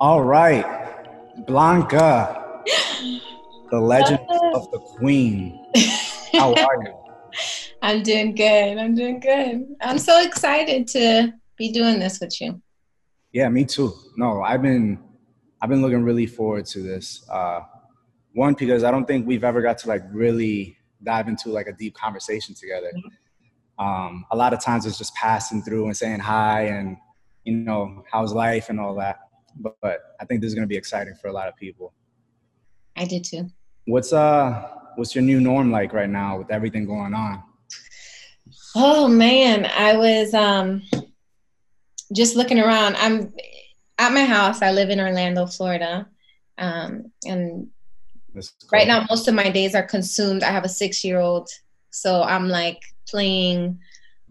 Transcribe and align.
All 0.00 0.22
right, 0.24 0.64
Blanca, 1.46 2.62
the 3.70 3.78
legend 3.78 4.20
of 4.54 4.70
the 4.70 4.78
queen. 4.78 5.62
How 6.32 6.54
are 6.54 6.82
you? 6.82 6.94
I'm 7.82 8.02
doing 8.02 8.34
good. 8.34 8.78
I'm 8.78 8.94
doing 8.94 9.20
good. 9.20 9.66
I'm 9.82 9.98
so 9.98 10.22
excited 10.22 10.86
to 10.88 11.34
be 11.58 11.70
doing 11.70 11.98
this 11.98 12.18
with 12.18 12.40
you. 12.40 12.62
Yeah, 13.34 13.50
me 13.50 13.66
too. 13.66 13.92
No, 14.16 14.40
I've 14.40 14.62
been 14.62 14.98
I've 15.60 15.68
been 15.68 15.82
looking 15.82 16.02
really 16.02 16.26
forward 16.26 16.64
to 16.66 16.80
this. 16.80 17.22
Uh, 17.28 17.60
one 18.32 18.54
because 18.54 18.84
I 18.84 18.90
don't 18.90 19.04
think 19.04 19.26
we've 19.26 19.44
ever 19.44 19.60
got 19.60 19.76
to 19.78 19.88
like 19.88 20.02
really 20.12 20.78
dive 21.02 21.28
into 21.28 21.50
like 21.50 21.66
a 21.66 21.74
deep 21.74 21.94
conversation 21.94 22.54
together. 22.54 22.90
Um, 23.78 24.24
a 24.30 24.36
lot 24.36 24.54
of 24.54 24.62
times 24.62 24.86
it's 24.86 24.96
just 24.96 25.14
passing 25.14 25.62
through 25.62 25.84
and 25.84 25.94
saying 25.94 26.20
hi 26.20 26.68
and 26.68 26.96
you 27.44 27.56
know 27.56 28.02
how's 28.10 28.32
life 28.32 28.70
and 28.70 28.80
all 28.80 28.94
that 28.94 29.18
but, 29.56 29.76
but 29.80 30.00
I 30.20 30.24
think 30.24 30.40
this 30.40 30.48
is 30.48 30.54
going 30.54 30.64
to 30.64 30.68
be 30.68 30.76
exciting 30.76 31.14
for 31.14 31.28
a 31.28 31.32
lot 31.32 31.48
of 31.48 31.56
people. 31.56 31.92
I 32.96 33.04
did 33.04 33.24
too. 33.24 33.50
What's 33.86 34.12
uh 34.12 34.68
what's 34.96 35.14
your 35.14 35.24
new 35.24 35.40
norm 35.40 35.70
like 35.70 35.92
right 35.92 36.08
now 36.08 36.38
with 36.38 36.50
everything 36.50 36.84
going 36.84 37.14
on? 37.14 37.42
Oh 38.76 39.08
man, 39.08 39.66
I 39.66 39.96
was 39.96 40.34
um 40.34 40.82
just 42.12 42.36
looking 42.36 42.58
around. 42.58 42.96
I'm 42.96 43.32
at 43.98 44.12
my 44.12 44.24
house. 44.24 44.62
I 44.62 44.72
live 44.72 44.90
in 44.90 45.00
Orlando, 45.00 45.46
Florida. 45.46 46.08
Um 46.58 47.10
and 47.24 47.68
cool. 48.34 48.42
right 48.72 48.86
now 48.86 49.06
most 49.08 49.28
of 49.28 49.34
my 49.34 49.50
days 49.50 49.74
are 49.74 49.82
consumed. 49.82 50.42
I 50.42 50.50
have 50.50 50.64
a 50.64 50.68
6-year-old, 50.68 51.48
so 51.90 52.22
I'm 52.22 52.48
like 52.48 52.82
playing 53.08 53.80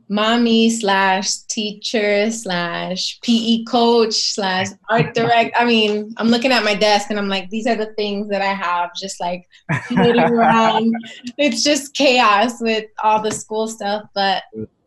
mommy 0.10 0.72
slash 0.72 1.38
teacher 1.50 2.32
slash 2.32 3.20
PE 3.22 3.64
coach 3.66 4.34
slash 4.34 4.68
art 4.90 5.14
direct. 5.14 5.56
I 5.58 5.66
mean, 5.66 6.16
I'm 6.18 6.30
looking 6.30 6.52
at 6.52 6.64
my 6.64 6.74
desk 6.74 7.12
and 7.12 7.20
I'm 7.20 7.30
like, 7.30 7.50
these 7.50 7.68
are 7.68 7.76
the 7.76 7.94
things 7.94 8.28
that 8.30 8.42
I 8.42 8.54
have 8.54 8.90
just 8.96 9.20
like 9.20 9.48
around. 9.96 10.96
It's 11.38 11.64
just 11.64 11.94
chaos 11.94 12.60
with 12.60 12.86
all 13.04 13.22
the 13.22 13.32
school 13.32 13.68
stuff. 13.68 14.06
But 14.16 14.44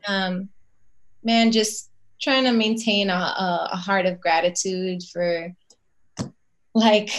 um, 0.09 0.49
man, 1.23 1.53
just 1.53 1.91
trying 2.21 2.45
to 2.45 2.53
maintain 2.53 3.09
a, 3.09 3.15
a, 3.15 3.69
a 3.73 3.77
heart 3.77 4.07
of 4.07 4.21
gratitude 4.21 5.03
for 5.13 5.55
like 6.75 7.11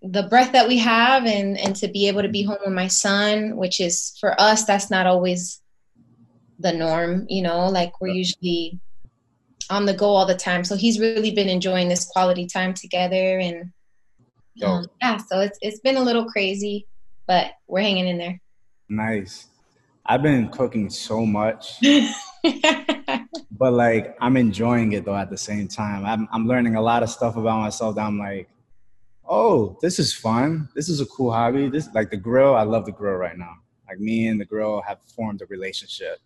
the 0.00 0.22
breath 0.22 0.52
that 0.52 0.68
we 0.68 0.78
have 0.78 1.26
and 1.26 1.58
and 1.58 1.74
to 1.74 1.88
be 1.88 2.06
able 2.06 2.22
to 2.22 2.28
be 2.28 2.44
home 2.44 2.58
with 2.64 2.72
my 2.72 2.86
son 2.86 3.56
which 3.56 3.80
is 3.80 4.16
for 4.20 4.40
us 4.40 4.64
that's 4.64 4.90
not 4.90 5.08
always 5.08 5.61
the 6.62 6.72
norm, 6.72 7.26
you 7.28 7.42
know, 7.42 7.68
like 7.68 8.00
we're 8.00 8.08
usually 8.08 8.78
on 9.70 9.86
the 9.86 9.94
go 9.94 10.06
all 10.06 10.26
the 10.26 10.34
time. 10.34 10.64
So 10.64 10.76
he's 10.76 11.00
really 11.00 11.30
been 11.30 11.48
enjoying 11.48 11.88
this 11.88 12.04
quality 12.04 12.46
time 12.46 12.74
together 12.74 13.38
and 13.38 13.72
um, 14.62 14.86
yeah, 15.00 15.16
so 15.16 15.40
it's 15.40 15.58
it's 15.62 15.80
been 15.80 15.96
a 15.96 16.02
little 16.02 16.26
crazy, 16.26 16.86
but 17.26 17.52
we're 17.68 17.80
hanging 17.80 18.06
in 18.06 18.18
there. 18.18 18.40
Nice. 18.88 19.46
I've 20.04 20.22
been 20.22 20.48
cooking 20.48 20.90
so 20.90 21.24
much. 21.24 21.80
but 23.52 23.72
like 23.72 24.16
I'm 24.20 24.36
enjoying 24.36 24.92
it 24.92 25.04
though 25.04 25.16
at 25.16 25.30
the 25.30 25.38
same 25.38 25.68
time. 25.68 26.04
I'm 26.04 26.28
I'm 26.32 26.46
learning 26.46 26.76
a 26.76 26.82
lot 26.82 27.02
of 27.02 27.08
stuff 27.08 27.36
about 27.36 27.60
myself 27.60 27.96
that 27.96 28.04
I'm 28.04 28.18
like, 28.18 28.48
oh, 29.26 29.78
this 29.80 29.98
is 29.98 30.12
fun. 30.12 30.68
This 30.74 30.88
is 30.88 31.00
a 31.00 31.06
cool 31.06 31.32
hobby. 31.32 31.70
This 31.70 31.88
like 31.94 32.10
the 32.10 32.18
grill. 32.18 32.54
I 32.54 32.62
love 32.62 32.84
the 32.84 32.92
grill 32.92 33.14
right 33.14 33.38
now. 33.38 33.54
Like 33.88 34.00
me 34.00 34.28
and 34.28 34.40
the 34.40 34.44
grill 34.44 34.82
have 34.86 34.98
formed 35.16 35.40
a 35.40 35.46
relationship 35.46 36.18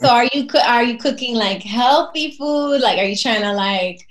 so 0.00 0.08
are 0.08 0.28
you 0.32 0.46
are 0.64 0.82
you 0.82 0.98
cooking 0.98 1.34
like 1.34 1.62
healthy 1.62 2.32
food? 2.32 2.80
Like, 2.80 2.98
are 2.98 3.04
you 3.04 3.16
trying 3.16 3.42
to 3.42 3.52
like, 3.52 4.06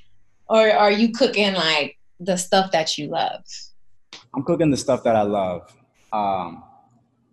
or 0.49 0.69
are 0.71 0.91
you 0.91 1.11
cooking 1.11 1.53
like 1.53 1.97
the 2.19 2.37
stuff 2.37 2.71
that 2.71 2.97
you 2.97 3.07
love? 3.07 3.43
I'm 4.35 4.43
cooking 4.43 4.71
the 4.71 4.77
stuff 4.77 5.03
that 5.03 5.15
I 5.15 5.21
love. 5.21 5.73
Um, 6.11 6.63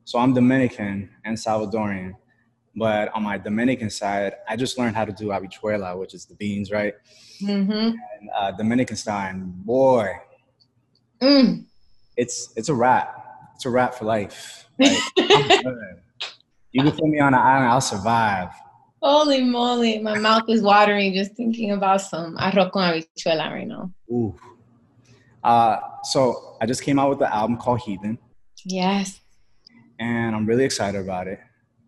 so 0.04 0.18
I'm 0.18 0.34
Dominican 0.34 1.10
and 1.24 1.36
Salvadorian, 1.36 2.14
but 2.76 3.10
on 3.14 3.22
my 3.22 3.38
Dominican 3.38 3.90
side, 3.90 4.34
I 4.48 4.56
just 4.56 4.78
learned 4.78 4.96
how 4.96 5.04
to 5.04 5.12
do 5.12 5.28
habichuela, 5.28 5.98
which 5.98 6.14
is 6.14 6.26
the 6.26 6.34
beans, 6.34 6.70
right? 6.70 6.94
Mm-hmm. 7.40 7.72
And 7.72 8.30
uh, 8.36 8.52
Dominican 8.52 8.96
style, 8.96 9.34
boy, 9.36 10.12
mm. 11.20 11.64
it's 12.16 12.52
it's 12.56 12.68
a 12.68 12.74
wrap. 12.74 13.22
It's 13.54 13.64
a 13.64 13.70
wrap 13.70 13.94
for 13.94 14.04
life. 14.04 14.68
Like, 14.78 14.98
You 16.74 16.82
can 16.82 16.90
put 16.90 17.06
me 17.06 17.20
on 17.20 17.32
an 17.32 17.40
island, 17.40 17.70
I'll 17.70 17.80
survive. 17.80 18.48
Holy 19.00 19.44
moly, 19.44 20.00
my 20.00 20.18
mouth 20.18 20.42
is 20.48 20.60
watering 20.60 21.14
just 21.14 21.36
thinking 21.36 21.70
about 21.70 22.00
some 22.00 22.36
arroz 22.36 22.72
con 22.72 22.82
habichuela 22.82 23.48
right 23.48 23.68
now. 23.68 23.92
Ooh. 24.10 24.34
Uh, 25.44 25.78
so 26.02 26.56
I 26.60 26.66
just 26.66 26.82
came 26.82 26.98
out 26.98 27.10
with 27.10 27.20
the 27.20 27.32
album 27.32 27.58
called 27.58 27.78
Heathen. 27.78 28.18
Yes. 28.64 29.20
And 30.00 30.34
I'm 30.34 30.46
really 30.46 30.64
excited 30.64 31.00
about 31.00 31.28
it. 31.28 31.38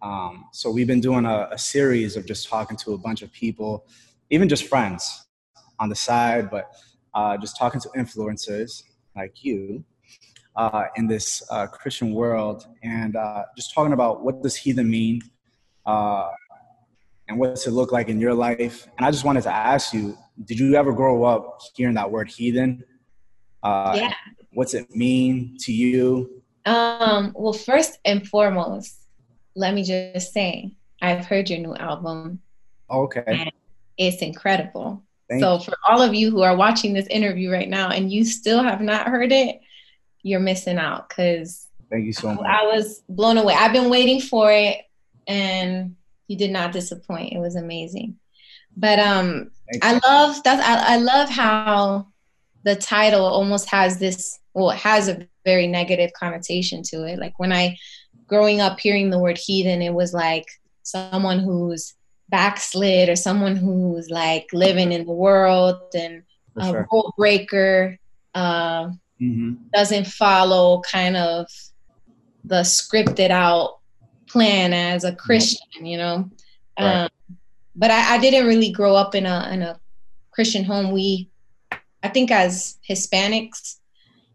Um, 0.03 0.45
so 0.53 0.71
we've 0.71 0.87
been 0.87 1.01
doing 1.01 1.25
a, 1.25 1.49
a 1.51 1.59
series 1.59 2.17
of 2.17 2.25
just 2.25 2.49
talking 2.49 2.77
to 2.77 2.93
a 2.93 2.99
bunch 2.99 3.23
of 3.23 3.33
people, 3.33 3.89
even 4.31 4.49
just 4.49 4.69
friends 4.69 5.27
on 5.81 5.89
the 5.89 5.97
side, 5.97 6.49
but 6.49 6.71
uh, 7.13 7.37
just 7.39 7.57
talking 7.57 7.81
to 7.81 7.89
influencers 7.97 8.85
like 9.17 9.43
you 9.43 9.85
uh, 10.57 10.85
in 10.97 11.07
this 11.07 11.43
uh, 11.51 11.67
Christian 11.67 12.13
world 12.13 12.67
and 12.83 13.17
uh, 13.17 13.45
just 13.57 13.75
talking 13.75 13.93
about 13.93 14.25
what 14.25 14.43
does 14.43 14.57
heathen 14.57 14.89
mean 14.89 15.21
uh, 15.85 16.31
and 17.29 17.39
what 17.39 17.51
does 17.51 17.67
it 17.67 17.73
look 17.73 17.93
like 17.93 18.09
in 18.09 18.19
your 18.19 18.35
life. 18.35 18.89
And 18.97 19.07
I 19.07 19.11
just 19.11 19.25
wanted 19.25 19.43
to 19.43 19.53
ask 19.53 19.93
you, 19.93 20.17
did 20.45 20.59
you 20.59 20.75
ever 20.75 20.93
grow 20.93 21.25
up 21.25 21.61
hearing 21.75 21.95
that 21.95 22.11
word 22.11 22.29
heathen? 22.29 22.85
Uh, 23.63 23.95
yeah. 23.97 24.15
What's 24.53 24.75
it 24.75 24.95
mean 24.95 25.57
to 25.61 25.73
you? 25.73 26.43
Um, 26.65 27.33
well, 27.35 27.53
first 27.53 27.99
and 28.05 28.27
foremost, 28.27 28.97
let 29.55 29.75
me 29.75 29.85
just 29.85 30.33
say, 30.33 30.73
I've 31.03 31.27
heard 31.27 31.51
your 31.51 31.59
new 31.59 31.75
album. 31.75 32.41
Okay. 32.91 33.51
it's 33.99 34.23
incredible. 34.23 35.03
Thank 35.29 35.43
so, 35.43 35.59
you. 35.59 35.65
for 35.65 35.75
all 35.89 36.01
of 36.01 36.15
you 36.15 36.31
who 36.31 36.43
are 36.43 36.57
watching 36.57 36.93
this 36.93 37.07
interview 37.09 37.51
right 37.51 37.69
now 37.69 37.91
and 37.91 38.13
you 38.13 38.25
still 38.25 38.63
have 38.63 38.81
not 38.81 39.09
heard 39.09 39.33
it, 39.33 39.61
you're 40.27 40.41
missing 40.41 40.77
out 40.77 41.09
because 41.09 41.69
thank 41.89 42.05
you 42.05 42.13
so 42.13 42.35
much. 42.35 42.45
I 42.45 42.65
was 42.65 43.03
blown 43.09 43.39
away. 43.39 43.55
I've 43.55 43.73
been 43.73 43.89
waiting 43.89 44.21
for 44.21 44.51
it 44.51 44.79
and 45.29 45.95
you 46.27 46.37
did 46.37 46.51
not 46.51 46.73
disappoint. 46.73 47.33
It 47.33 47.39
was 47.39 47.55
amazing. 47.55 48.19
But 48.77 48.99
um 48.99 49.53
I 49.83 50.01
love 50.07 50.43
that 50.43 50.61
I, 50.61 50.95
I 50.95 50.97
love 50.97 51.29
how 51.29 52.09
the 52.65 52.75
title 52.75 53.25
almost 53.25 53.71
has 53.71 53.99
this 53.99 54.39
well 54.53 54.71
it 54.71 54.79
has 54.79 55.09
a 55.09 55.29
very 55.45 55.69
negative 55.69 56.11
connotation 56.13 56.83
to 56.85 57.05
it. 57.05 57.21
Like 57.21 57.39
when 57.39 57.53
I 57.53 57.77
growing 58.27 58.61
up 58.61 58.81
hearing 58.81 59.11
the 59.11 59.21
word 59.21 59.39
heathen, 59.39 59.81
it 59.81 59.95
was 59.95 60.13
like 60.13 60.47
someone 60.83 61.39
who's 61.39 61.95
backslid 62.29 63.09
or 63.09 63.15
someone 63.15 63.55
who's 63.55 64.11
like 64.11 64.49
living 64.53 64.91
in 64.91 65.07
the 65.07 65.13
world 65.13 65.77
and 65.95 66.25
a 66.57 66.65
sure. 66.65 66.89
rule 66.91 67.15
breaker. 67.17 67.97
Uh, 68.35 68.91
mm-hmm. 69.21 69.55
doesn't 69.75 70.07
follow 70.07 70.81
kind 70.81 71.17
of 71.17 71.49
the 72.45 72.63
scripted 72.63 73.31
out 73.31 73.79
plan 74.29 74.73
as 74.73 75.05
a 75.05 75.15
Christian, 75.15 75.85
you 75.85 75.97
know. 75.97 76.31
Right. 76.79 77.05
Um, 77.05 77.09
but 77.75 77.91
I, 77.91 78.15
I, 78.15 78.19
didn't 78.19 78.47
really 78.47 78.71
grow 78.71 78.95
up 78.95 79.15
in 79.15 79.27
a 79.27 79.49
in 79.53 79.63
a 79.63 79.79
Christian 80.31 80.65
home. 80.65 80.93
We, 80.93 81.31
I 82.03 82.09
think, 82.09 82.31
as 82.31 82.79
Hispanics 82.89 83.77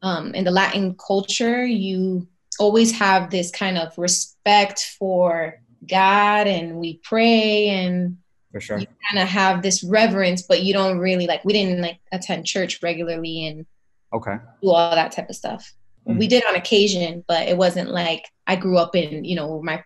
um, 0.01 0.33
in 0.33 0.43
the 0.43 0.51
Latin 0.51 0.95
culture, 0.95 1.65
you 1.65 2.27
always 2.59 2.91
have 2.91 3.29
this 3.29 3.51
kind 3.51 3.77
of 3.77 3.97
respect 3.97 4.95
for 4.97 5.59
God, 5.87 6.47
and 6.47 6.77
we 6.77 6.97
pray 7.03 7.69
and 7.69 8.17
for 8.51 8.59
sure. 8.59 8.77
you 8.77 8.87
kind 9.09 9.21
of 9.21 9.27
have 9.27 9.61
this 9.61 9.83
reverence, 9.83 10.41
but 10.41 10.63
you 10.63 10.73
don't 10.73 10.97
really 10.97 11.27
like. 11.27 11.45
We 11.45 11.53
didn't 11.53 11.81
like 11.81 11.99
attend 12.11 12.45
church 12.45 12.81
regularly 12.83 13.45
and 13.47 13.65
Okay. 14.13 14.37
Do 14.61 14.69
all 14.71 14.95
that 14.95 15.11
type 15.11 15.29
of 15.29 15.35
stuff. 15.35 15.73
Mm-hmm. 16.07 16.19
We 16.19 16.27
did 16.27 16.43
on 16.47 16.55
occasion, 16.55 17.23
but 17.27 17.47
it 17.47 17.57
wasn't 17.57 17.91
like 17.91 18.25
I 18.47 18.55
grew 18.55 18.77
up 18.77 18.95
in, 18.95 19.23
you 19.23 19.35
know, 19.35 19.61
my 19.61 19.83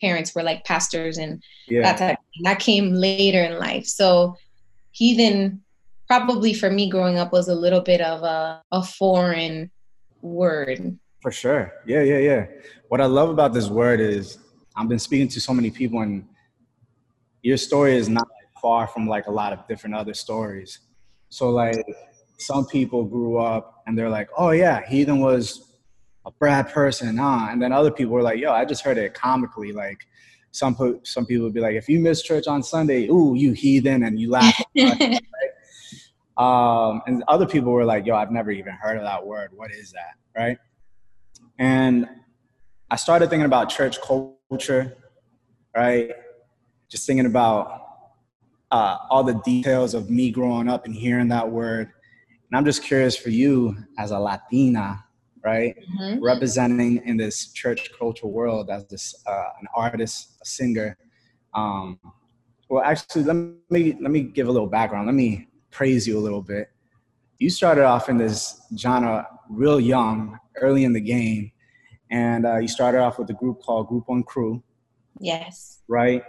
parents 0.00 0.34
were 0.34 0.42
like 0.42 0.64
pastors 0.64 1.18
and 1.18 1.42
yeah. 1.68 1.82
that 1.82 1.98
type 1.98 2.18
that 2.44 2.58
came 2.58 2.94
later 2.94 3.42
in 3.42 3.58
life. 3.58 3.86
So 3.86 4.36
heathen 4.92 5.62
probably 6.06 6.54
for 6.54 6.70
me 6.70 6.90
growing 6.90 7.18
up 7.18 7.32
was 7.32 7.48
a 7.48 7.54
little 7.54 7.80
bit 7.80 8.00
of 8.00 8.22
a, 8.22 8.62
a 8.72 8.82
foreign 8.82 9.70
word. 10.22 10.98
For 11.20 11.30
sure. 11.30 11.72
Yeah, 11.86 12.02
yeah, 12.02 12.18
yeah. 12.18 12.46
What 12.88 13.00
I 13.00 13.04
love 13.04 13.28
about 13.28 13.52
this 13.52 13.68
word 13.68 14.00
is 14.00 14.38
I've 14.74 14.88
been 14.88 14.98
speaking 14.98 15.28
to 15.28 15.40
so 15.40 15.52
many 15.52 15.70
people 15.70 16.00
and 16.00 16.26
your 17.42 17.56
story 17.56 17.96
is 17.96 18.08
not 18.08 18.26
far 18.60 18.86
from 18.86 19.06
like 19.06 19.26
a 19.26 19.30
lot 19.30 19.52
of 19.52 19.66
different 19.68 19.94
other 19.94 20.14
stories. 20.14 20.80
So 21.28 21.50
like 21.50 21.84
some 22.40 22.66
people 22.66 23.04
grew 23.04 23.38
up 23.38 23.82
and 23.86 23.96
they're 23.98 24.08
like, 24.08 24.28
oh 24.36 24.50
yeah, 24.50 24.86
heathen 24.88 25.20
was 25.20 25.74
a 26.26 26.30
bad 26.40 26.70
person, 26.70 27.16
huh? 27.16 27.48
And 27.50 27.60
then 27.60 27.72
other 27.72 27.90
people 27.90 28.12
were 28.12 28.22
like, 28.22 28.38
yo, 28.38 28.52
I 28.52 28.64
just 28.64 28.82
heard 28.82 28.98
it 28.98 29.14
comically. 29.14 29.72
Like 29.72 30.06
some 30.50 31.00
some 31.04 31.26
people 31.26 31.44
would 31.44 31.54
be 31.54 31.60
like, 31.60 31.74
if 31.74 31.88
you 31.88 31.98
miss 31.98 32.22
church 32.22 32.46
on 32.46 32.62
Sunday, 32.62 33.08
ooh, 33.08 33.34
you 33.34 33.52
heathen, 33.52 34.02
and 34.04 34.18
you 34.18 34.30
laugh. 34.30 34.60
right? 34.76 35.20
Um, 36.36 37.02
and 37.06 37.22
other 37.28 37.44
people 37.44 37.70
were 37.70 37.84
like, 37.84 38.06
yo, 38.06 38.14
I've 38.14 38.30
never 38.30 38.50
even 38.50 38.72
heard 38.72 38.96
of 38.96 39.02
that 39.02 39.26
word. 39.26 39.50
What 39.54 39.70
is 39.72 39.92
that? 39.92 40.14
Right. 40.34 40.56
And 41.58 42.08
I 42.90 42.96
started 42.96 43.28
thinking 43.28 43.44
about 43.44 43.68
church 43.68 44.00
culture, 44.00 44.96
right? 45.76 46.12
Just 46.88 47.06
thinking 47.06 47.26
about 47.26 47.82
uh, 48.70 48.96
all 49.10 49.22
the 49.22 49.34
details 49.44 49.92
of 49.92 50.08
me 50.08 50.30
growing 50.30 50.66
up 50.66 50.86
and 50.86 50.94
hearing 50.94 51.28
that 51.28 51.50
word. 51.50 51.92
And 52.50 52.58
I'm 52.58 52.64
just 52.64 52.82
curious 52.82 53.16
for 53.16 53.30
you 53.30 53.76
as 53.96 54.10
a 54.10 54.18
Latina, 54.18 55.04
right? 55.44 55.76
Mm-hmm. 56.00 56.22
Representing 56.22 57.00
in 57.06 57.16
this 57.16 57.52
church 57.52 57.90
cultural 57.96 58.32
world 58.32 58.70
as 58.70 58.86
this 58.86 59.14
uh, 59.24 59.50
an 59.60 59.68
artist, 59.74 60.36
a 60.42 60.44
singer. 60.44 60.96
Um, 61.54 62.00
well, 62.68 62.82
actually, 62.82 63.24
let 63.24 63.36
me 63.70 63.96
let 64.00 64.10
me 64.10 64.22
give 64.22 64.48
a 64.48 64.52
little 64.52 64.68
background. 64.68 65.06
Let 65.06 65.14
me 65.14 65.48
praise 65.70 66.08
you 66.08 66.18
a 66.18 66.20
little 66.20 66.42
bit. 66.42 66.70
You 67.38 67.50
started 67.50 67.84
off 67.84 68.08
in 68.08 68.18
this 68.18 68.60
genre 68.76 69.26
real 69.48 69.78
young, 69.78 70.38
early 70.56 70.84
in 70.84 70.92
the 70.92 71.00
game, 71.00 71.52
and 72.10 72.46
uh, 72.46 72.56
you 72.58 72.68
started 72.68 72.98
off 72.98 73.18
with 73.18 73.30
a 73.30 73.34
group 73.34 73.62
called 73.62 73.86
Group 73.88 74.08
One 74.08 74.24
Crew. 74.24 74.62
Yes. 75.20 75.82
Right. 75.86 76.24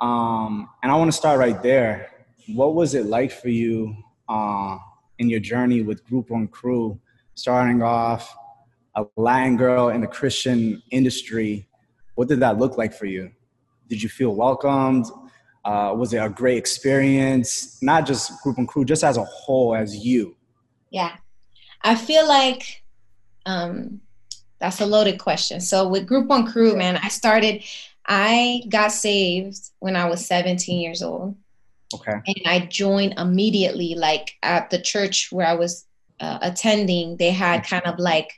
Um, 0.00 0.68
and 0.82 0.92
I 0.92 0.96
want 0.96 1.10
to 1.10 1.16
start 1.16 1.38
right 1.38 1.62
there. 1.62 2.10
What 2.48 2.74
was 2.74 2.94
it 2.94 3.06
like 3.06 3.32
for 3.32 3.48
you 3.48 3.94
uh, 4.28 4.76
in 5.22 5.30
your 5.30 5.40
journey 5.40 5.82
with 5.82 6.04
Group 6.04 6.30
One 6.30 6.48
Crew, 6.48 7.00
starting 7.34 7.80
off 7.80 8.36
a 8.96 9.04
Latin 9.16 9.56
girl 9.56 9.88
in 9.88 10.00
the 10.02 10.06
Christian 10.06 10.82
industry? 10.90 11.66
What 12.16 12.28
did 12.28 12.40
that 12.40 12.58
look 12.58 12.76
like 12.76 12.92
for 12.92 13.06
you? 13.06 13.30
Did 13.88 14.02
you 14.02 14.08
feel 14.08 14.34
welcomed? 14.34 15.06
Uh, 15.64 15.94
was 15.96 16.12
it 16.12 16.18
a 16.18 16.28
great 16.28 16.58
experience? 16.58 17.80
Not 17.80 18.04
just 18.04 18.42
Group 18.42 18.58
One 18.58 18.66
Crew, 18.66 18.84
just 18.84 19.04
as 19.04 19.16
a 19.16 19.24
whole, 19.24 19.76
as 19.76 19.96
you. 19.96 20.36
Yeah, 20.90 21.16
I 21.82 21.94
feel 21.94 22.26
like 22.26 22.82
um, 23.46 24.00
that's 24.58 24.80
a 24.80 24.86
loaded 24.86 25.18
question. 25.20 25.60
So 25.60 25.88
with 25.88 26.06
Group 26.06 26.26
One 26.26 26.50
Crew, 26.50 26.76
man, 26.76 26.98
I 27.02 27.08
started. 27.08 27.62
I 28.04 28.64
got 28.68 28.90
saved 28.90 29.70
when 29.78 29.94
I 29.94 30.06
was 30.06 30.26
17 30.26 30.80
years 30.80 31.04
old. 31.04 31.36
Okay. 31.94 32.20
And 32.26 32.42
I 32.46 32.66
joined 32.66 33.14
immediately, 33.18 33.94
like 33.96 34.32
at 34.42 34.70
the 34.70 34.80
church 34.80 35.28
where 35.30 35.46
I 35.46 35.54
was 35.54 35.86
uh, 36.20 36.38
attending. 36.40 37.16
They 37.16 37.30
had 37.30 37.66
kind 37.66 37.84
of 37.84 37.98
like 37.98 38.30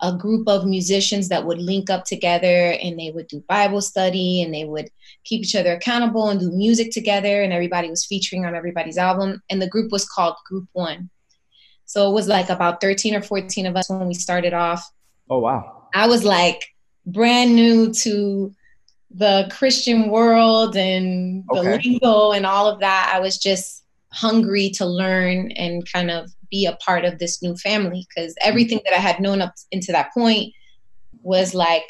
a 0.00 0.16
group 0.16 0.48
of 0.48 0.66
musicians 0.66 1.28
that 1.28 1.44
would 1.44 1.58
link 1.58 1.90
up 1.90 2.04
together 2.04 2.76
and 2.82 2.98
they 2.98 3.10
would 3.10 3.26
do 3.28 3.44
Bible 3.48 3.80
study 3.80 4.42
and 4.42 4.52
they 4.52 4.64
would 4.64 4.88
keep 5.24 5.42
each 5.42 5.56
other 5.56 5.72
accountable 5.72 6.28
and 6.28 6.40
do 6.40 6.50
music 6.50 6.90
together 6.90 7.42
and 7.42 7.52
everybody 7.52 7.90
was 7.90 8.04
featuring 8.04 8.44
on 8.44 8.54
everybody's 8.54 8.98
album 8.98 9.42
and 9.50 9.60
the 9.60 9.68
group 9.68 9.90
was 9.90 10.08
called 10.08 10.36
Group 10.46 10.68
1. 10.72 11.10
So 11.86 12.08
it 12.10 12.12
was 12.12 12.28
like 12.28 12.50
about 12.50 12.80
13 12.80 13.14
or 13.14 13.22
14 13.22 13.66
of 13.66 13.76
us 13.76 13.88
when 13.88 14.06
we 14.06 14.14
started 14.14 14.52
off. 14.52 14.88
Oh 15.30 15.38
wow. 15.38 15.88
I 15.94 16.06
was 16.06 16.24
like 16.24 16.64
brand 17.06 17.54
new 17.54 17.92
to 17.92 18.54
the 19.16 19.48
Christian 19.56 20.10
world 20.10 20.76
and 20.76 21.44
the 21.48 21.60
okay. 21.60 21.78
lingo 21.78 22.32
and 22.32 22.44
all 22.44 22.66
of 22.68 22.80
that. 22.80 23.12
I 23.14 23.20
was 23.20 23.38
just 23.38 23.84
hungry 24.12 24.70
to 24.70 24.84
learn 24.84 25.52
and 25.52 25.90
kind 25.90 26.10
of 26.10 26.30
be 26.50 26.66
a 26.66 26.76
part 26.76 27.04
of 27.04 27.18
this 27.18 27.42
new 27.42 27.56
family 27.56 28.06
because 28.08 28.34
everything 28.42 28.80
that 28.84 28.94
I 28.94 28.98
had 28.98 29.20
known 29.20 29.40
up 29.40 29.54
into 29.70 29.92
that 29.92 30.12
point 30.12 30.52
was 31.22 31.54
like 31.54 31.84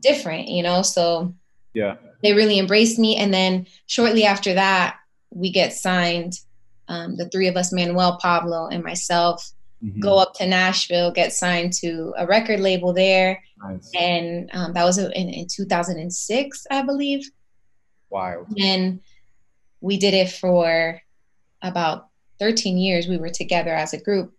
different, 0.00 0.48
you 0.48 0.62
know? 0.62 0.82
So 0.82 1.34
yeah, 1.72 1.96
they 2.22 2.34
really 2.34 2.58
embraced 2.58 2.98
me. 2.98 3.16
And 3.16 3.32
then 3.32 3.66
shortly 3.86 4.24
after 4.24 4.54
that, 4.54 4.96
we 5.30 5.50
get 5.50 5.72
signed. 5.72 6.34
Um, 6.90 7.16
the 7.16 7.28
three 7.28 7.48
of 7.48 7.56
us, 7.56 7.70
Manuel, 7.70 8.18
Pablo, 8.20 8.66
and 8.68 8.82
myself, 8.82 9.52
mm-hmm. 9.82 10.00
go 10.00 10.18
up 10.18 10.34
to 10.34 10.46
Nashville, 10.46 11.10
get 11.10 11.32
signed 11.32 11.72
to 11.74 12.14
a 12.16 12.26
record 12.26 12.60
label 12.60 12.92
there. 12.92 13.42
Nice. 13.62 13.90
And 13.98 14.50
um, 14.52 14.72
that 14.72 14.84
was 14.84 14.98
in, 14.98 15.12
in 15.12 15.46
2006, 15.46 16.66
I 16.70 16.82
believe. 16.82 17.28
Wow. 18.10 18.46
And 18.58 19.00
we 19.80 19.98
did 19.98 20.14
it 20.14 20.30
for 20.30 21.00
about 21.62 22.08
13 22.38 22.78
years 22.78 23.08
we 23.08 23.16
were 23.16 23.30
together 23.30 23.74
as 23.74 23.92
a 23.92 24.00
group. 24.00 24.32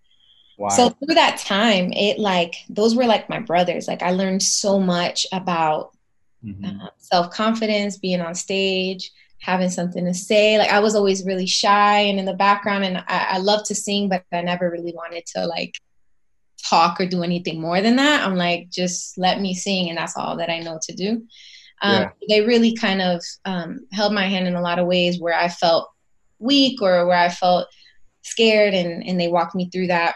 Wow. 0.58 0.70
So 0.70 0.90
through 0.90 1.16
that 1.16 1.40
time, 1.40 1.94
it 1.94 2.20
like 2.20 2.56
those 2.70 2.96
were 2.96 3.06
like 3.06 3.30
my 3.30 3.40
brothers. 3.40 3.88
Like 3.88 4.02
I 4.02 4.12
learned 4.12 4.44
so 4.44 4.80
much 4.80 5.26
about 5.32 5.96
mm-hmm. 6.44 6.82
uh, 6.82 6.90
self 6.98 7.32
confidence, 7.32 7.98
being 7.98 8.20
on 8.20 8.36
stage, 8.36 9.12
having 9.40 9.70
something 9.70 10.06
to 10.06 10.14
say. 10.14 10.58
Like 10.58 10.72
I 10.72 10.80
was 10.80 10.96
always 10.96 11.26
really 11.26 11.48
shy 11.48 12.00
and 12.00 12.20
in 12.20 12.26
the 12.26 12.34
background, 12.34 12.84
and 12.84 12.98
I, 12.98 13.28
I 13.32 13.38
love 13.38 13.64
to 13.66 13.76
sing, 13.76 14.10
but 14.10 14.24
I 14.32 14.42
never 14.42 14.70
really 14.70 14.94
wanted 14.94 15.26
to 15.36 15.46
like 15.46 15.76
talk 16.70 17.00
or 17.00 17.06
do 17.06 17.24
anything 17.24 17.62
more 17.62 17.82
than 17.82 17.96
that. 17.96 18.26
I'm 18.26 18.36
like, 18.36 18.70
just 18.70 19.18
let 19.18 19.42
me 19.42 19.54
sing, 19.54 19.90
and 19.90 19.98
that's 19.98 20.18
all 20.18 20.38
that 20.38 20.50
I 20.50 20.60
know 20.60 20.80
to 20.84 20.96
do. 20.96 21.24
Um, 21.82 22.02
yeah. 22.02 22.10
They 22.28 22.42
really 22.42 22.76
kind 22.76 23.02
of 23.02 23.24
um, 23.46 23.88
held 23.92 24.14
my 24.14 24.28
hand 24.28 24.48
in 24.48 24.56
a 24.56 24.62
lot 24.62 24.80
of 24.80 24.88
ways 24.88 25.20
where 25.20 25.34
I 25.34 25.48
felt 25.48 25.90
weak 26.40 26.82
or 26.82 27.06
where 27.06 27.18
I 27.18 27.30
felt 27.30 27.68
scared 28.22 28.74
and 28.74 29.06
and 29.06 29.20
they 29.20 29.28
walked 29.28 29.56
me 29.56 29.70
through 29.70 29.88
that 29.88 30.16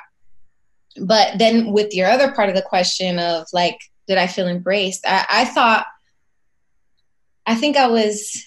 but 1.02 1.38
then 1.40 1.72
with 1.72 1.94
your 1.94 2.10
other 2.10 2.32
part 2.32 2.50
of 2.50 2.56
the 2.56 2.62
question 2.62 3.18
of 3.18 3.48
like 3.54 3.80
did 4.08 4.18
i 4.18 4.28
feel 4.28 4.48
embraced 4.48 5.06
i, 5.08 5.26
I 5.30 5.46
thought 5.46 5.86
i 7.46 7.56
think 7.56 7.78
i 7.78 7.88
was 7.88 8.46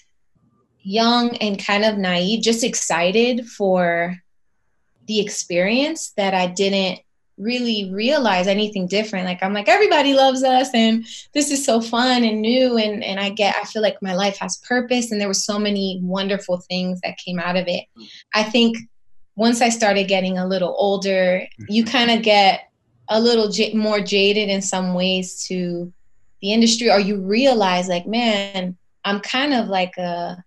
young 0.87 1.35
and 1.37 1.63
kind 1.63 1.83
of 1.83 1.97
naive 1.97 2.41
just 2.41 2.63
excited 2.63 3.45
for 3.45 4.15
the 5.07 5.19
experience 5.19 6.11
that 6.17 6.33
i 6.33 6.47
didn't 6.47 6.99
really 7.39 7.91
realize 7.93 8.47
anything 8.47 8.87
different. 8.87 9.25
Like 9.25 9.43
i'm 9.43 9.53
like 9.53 9.69
everybody 9.69 10.15
loves 10.15 10.43
us 10.43 10.69
and 10.73 11.05
this 11.33 11.51
is 11.51 11.63
so 11.63 11.79
fun 11.79 12.23
and 12.23 12.41
new 12.41 12.77
and 12.77 13.03
and 13.03 13.19
i 13.19 13.29
get 13.29 13.55
i 13.57 13.63
feel 13.63 13.83
like 13.83 14.01
my 14.01 14.15
life 14.15 14.37
has 14.37 14.57
purpose. 14.57 15.11
And 15.11 15.21
there 15.21 15.27
were 15.27 15.35
so 15.35 15.59
many 15.59 15.99
wonderful 16.01 16.57
things 16.57 16.99
that 17.01 17.19
came 17.19 17.37
out 17.37 17.55
of 17.55 17.67
it. 17.67 17.83
I 18.33 18.41
think 18.41 18.77
once 19.37 19.61
I 19.61 19.69
started 19.69 20.07
getting 20.07 20.39
a 20.39 20.47
little 20.47 20.75
older, 20.77 21.47
you 21.69 21.83
mm-hmm. 21.83 21.91
kind 21.91 22.11
of 22.11 22.23
get 22.23 22.71
a 23.07 23.21
little 23.21 23.49
j- 23.49 23.73
more 23.73 24.01
jaded 24.01 24.49
in 24.49 24.61
some 24.61 24.95
ways 24.95 25.45
to 25.47 25.93
the 26.41 26.51
industry, 26.51 26.89
or 26.89 26.99
you 26.99 27.21
realize, 27.21 27.87
like, 27.87 28.07
man, 28.07 28.75
I'm 29.05 29.19
kind 29.21 29.53
of 29.53 29.67
like 29.67 29.95
a, 29.97 30.43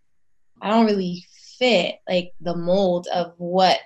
I 0.60 0.70
don't 0.70 0.86
really 0.86 1.26
fit 1.58 1.96
like 2.08 2.32
the 2.40 2.56
mold 2.56 3.06
of 3.12 3.34
what 3.38 3.78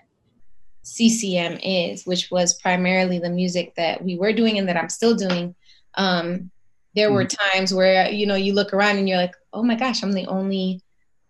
CCM 0.82 1.58
is, 1.62 2.04
which 2.04 2.30
was 2.30 2.54
primarily 2.54 3.18
the 3.18 3.30
music 3.30 3.74
that 3.76 4.02
we 4.02 4.16
were 4.16 4.32
doing 4.32 4.58
and 4.58 4.68
that 4.68 4.76
I'm 4.76 4.88
still 4.88 5.14
doing. 5.14 5.54
Um, 5.94 6.50
there 6.94 7.12
were 7.12 7.24
mm-hmm. 7.24 7.56
times 7.56 7.74
where 7.74 8.10
you 8.10 8.26
know 8.26 8.36
you 8.36 8.54
look 8.54 8.72
around 8.72 8.98
and 8.98 9.08
you're 9.08 9.18
like, 9.18 9.34
oh 9.52 9.62
my 9.62 9.74
gosh, 9.74 10.02
I'm 10.02 10.12
the 10.12 10.26
only 10.26 10.80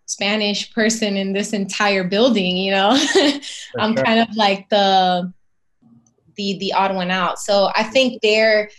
Spanish 0.05 0.71
person 0.73 1.17
in 1.17 1.33
this 1.33 1.53
entire 1.53 2.03
building, 2.03 2.57
you 2.57 2.71
know. 2.71 2.91
I'm 3.79 3.95
sure. 3.95 4.03
kind 4.03 4.19
of 4.19 4.35
like 4.35 4.69
the 4.69 5.33
the 6.35 6.57
the 6.59 6.73
odd 6.73 6.93
one 6.93 7.11
out. 7.11 7.39
So 7.39 7.71
I 7.75 7.83
think 7.83 8.21
there 8.21 8.69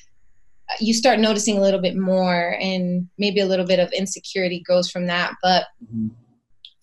you 0.81 0.93
start 0.93 1.21
noticing 1.21 1.59
a 1.59 1.61
little 1.61 1.81
bit 1.81 1.97
more 1.97 2.57
and 2.61 3.09
maybe 3.19 3.41
a 3.41 3.47
little 3.47 3.67
bit 3.67 3.79
of 3.79 3.91
insecurity 3.93 4.61
grows 4.61 4.91
from 4.91 5.07
that, 5.07 5.35
but 5.43 5.67
mm-hmm. 5.85 6.09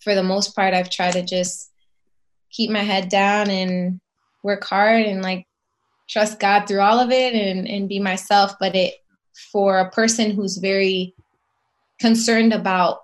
For 0.04 0.14
the 0.14 0.22
most 0.22 0.54
part 0.54 0.74
I've 0.74 0.90
tried 0.90 1.12
to 1.12 1.22
just 1.22 1.72
keep 2.50 2.70
my 2.70 2.82
head 2.82 3.08
down 3.08 3.50
and 3.50 4.00
work 4.44 4.62
hard 4.64 5.06
and 5.06 5.22
like 5.22 5.46
trust 6.08 6.38
God 6.38 6.66
through 6.66 6.80
all 6.80 7.00
of 7.00 7.10
it 7.10 7.34
and 7.34 7.66
and 7.66 7.88
be 7.88 7.98
myself, 7.98 8.54
but 8.60 8.76
it 8.76 8.94
for 9.50 9.78
a 9.78 9.90
person 9.90 10.30
who's 10.30 10.58
very 10.58 11.14
concerned 12.00 12.52
about 12.52 13.00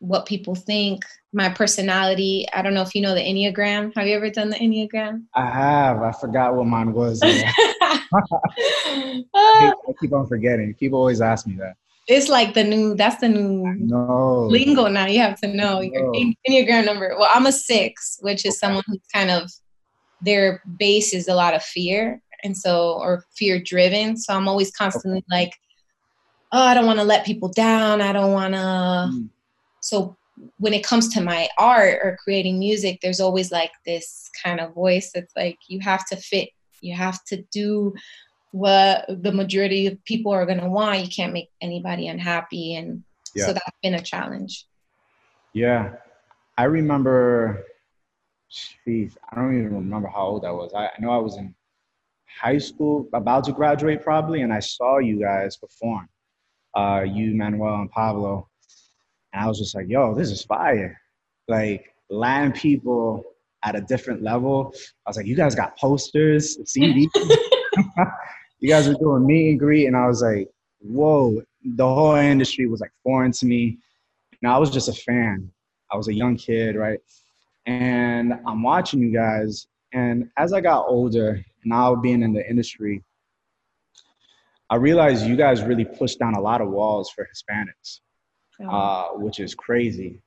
what 0.00 0.26
people 0.26 0.54
think, 0.54 1.04
my 1.32 1.48
personality. 1.48 2.46
I 2.52 2.62
don't 2.62 2.74
know 2.74 2.82
if 2.82 2.94
you 2.94 3.02
know 3.02 3.14
the 3.14 3.20
Enneagram. 3.20 3.94
Have 3.96 4.06
you 4.06 4.16
ever 4.16 4.30
done 4.30 4.50
the 4.50 4.56
Enneagram? 4.56 5.24
I 5.34 5.46
have. 5.46 6.02
I 6.02 6.12
forgot 6.12 6.54
what 6.54 6.66
mine 6.66 6.92
was. 6.92 7.20
I, 7.22 7.52
I 9.34 9.72
keep 10.00 10.12
on 10.12 10.26
forgetting. 10.26 10.74
People 10.74 10.98
always 10.98 11.20
ask 11.20 11.46
me 11.46 11.56
that. 11.56 11.76
It's 12.08 12.28
like 12.28 12.54
the 12.54 12.64
new, 12.64 12.94
that's 12.94 13.20
the 13.20 13.28
new 13.28 13.74
no. 13.78 14.46
lingo 14.46 14.88
now. 14.88 15.06
You 15.06 15.20
have 15.20 15.40
to 15.40 15.48
know 15.48 15.80
your 15.80 16.12
Enneagram 16.48 16.86
number. 16.86 17.14
Well, 17.18 17.30
I'm 17.32 17.46
a 17.46 17.52
six, 17.52 18.18
which 18.22 18.46
is 18.46 18.58
someone 18.58 18.82
who's 18.86 19.00
kind 19.14 19.30
of, 19.30 19.50
their 20.22 20.62
base 20.78 21.14
is 21.14 21.28
a 21.28 21.34
lot 21.34 21.54
of 21.54 21.62
fear. 21.62 22.20
And 22.42 22.56
so, 22.56 22.94
or 23.00 23.24
fear 23.36 23.60
driven. 23.62 24.16
So 24.16 24.34
I'm 24.34 24.48
always 24.48 24.70
constantly 24.70 25.18
okay. 25.18 25.26
like, 25.30 25.52
oh, 26.52 26.62
I 26.62 26.74
don't 26.74 26.86
want 26.86 26.98
to 26.98 27.04
let 27.04 27.26
people 27.26 27.48
down. 27.50 28.00
I 28.00 28.12
don't 28.12 28.32
want 28.32 28.54
to. 28.54 28.60
Mm 28.60 29.28
so 29.80 30.16
when 30.58 30.74
it 30.74 30.84
comes 30.84 31.08
to 31.08 31.20
my 31.20 31.48
art 31.58 31.98
or 32.02 32.18
creating 32.22 32.58
music 32.58 32.98
there's 33.02 33.20
always 33.20 33.50
like 33.50 33.72
this 33.86 34.30
kind 34.42 34.60
of 34.60 34.74
voice 34.74 35.10
that's 35.14 35.34
like 35.36 35.58
you 35.68 35.80
have 35.80 36.06
to 36.06 36.16
fit 36.16 36.50
you 36.80 36.94
have 36.94 37.22
to 37.24 37.42
do 37.50 37.92
what 38.52 39.04
the 39.08 39.32
majority 39.32 39.86
of 39.86 40.02
people 40.04 40.32
are 40.32 40.46
going 40.46 40.60
to 40.60 40.68
want 40.68 41.00
you 41.00 41.08
can't 41.08 41.32
make 41.32 41.50
anybody 41.60 42.08
unhappy 42.08 42.74
and 42.74 43.02
yeah. 43.34 43.46
so 43.46 43.52
that's 43.52 43.76
been 43.82 43.94
a 43.94 44.02
challenge 44.02 44.66
yeah 45.52 45.92
i 46.56 46.64
remember 46.64 47.64
Jeez, 48.50 49.16
I 49.30 49.36
don't 49.36 49.58
even 49.58 49.74
remember 49.74 50.08
how 50.08 50.22
old 50.22 50.44
I 50.44 50.50
was. 50.50 50.72
I, 50.74 50.86
I 50.86 50.92
know 51.00 51.10
I 51.10 51.18
was 51.18 51.36
in 51.36 51.54
high 52.40 52.58
school, 52.58 53.08
about 53.12 53.44
to 53.44 53.52
graduate 53.52 54.02
probably, 54.02 54.42
and 54.42 54.52
I 54.52 54.60
saw 54.60 54.98
you 54.98 55.20
guys 55.20 55.56
perform. 55.56 56.08
Uh, 56.74 57.04
you, 57.06 57.34
Manuel, 57.34 57.74
and 57.74 57.90
Pablo, 57.90 58.48
and 59.32 59.42
I 59.42 59.46
was 59.46 59.58
just 59.58 59.74
like, 59.74 59.88
"Yo, 59.88 60.14
this 60.14 60.30
is 60.30 60.42
fire!" 60.42 61.00
Like 61.46 61.92
Latin 62.08 62.52
people 62.52 63.24
at 63.64 63.74
a 63.74 63.80
different 63.80 64.22
level. 64.22 64.72
I 65.06 65.10
was 65.10 65.16
like, 65.16 65.26
"You 65.26 65.36
guys 65.36 65.54
got 65.54 65.76
posters, 65.76 66.58
CDs." 66.64 67.08
you 68.60 68.68
guys 68.68 68.88
were 68.88 68.94
doing 68.94 69.26
meet 69.26 69.50
and 69.50 69.58
greet, 69.58 69.86
and 69.86 69.96
I 69.96 70.06
was 70.06 70.22
like, 70.22 70.48
"Whoa!" 70.80 71.42
The 71.64 71.86
whole 71.86 72.14
industry 72.16 72.66
was 72.66 72.80
like 72.80 72.92
foreign 73.02 73.32
to 73.32 73.46
me. 73.46 73.78
And 74.42 74.50
I 74.50 74.58
was 74.58 74.70
just 74.70 74.88
a 74.88 74.92
fan. 74.92 75.50
I 75.90 75.96
was 75.96 76.08
a 76.08 76.14
young 76.14 76.36
kid, 76.36 76.76
right? 76.76 77.00
And 77.66 78.34
I'm 78.46 78.62
watching 78.62 79.00
you 79.00 79.12
guys, 79.12 79.66
and 79.92 80.30
as 80.36 80.52
I 80.52 80.60
got 80.60 80.86
older, 80.86 81.44
now 81.64 81.94
being 81.94 82.22
in 82.22 82.32
the 82.32 82.48
industry, 82.48 83.02
I 84.70 84.76
realized 84.76 85.26
you 85.26 85.36
guys 85.36 85.62
really 85.62 85.84
pushed 85.84 86.18
down 86.18 86.34
a 86.34 86.40
lot 86.40 86.60
of 86.60 86.68
walls 86.68 87.10
for 87.10 87.26
Hispanics, 87.26 88.00
oh. 88.62 88.68
uh, 88.68 89.08
which 89.14 89.40
is 89.40 89.54
crazy. 89.54 90.20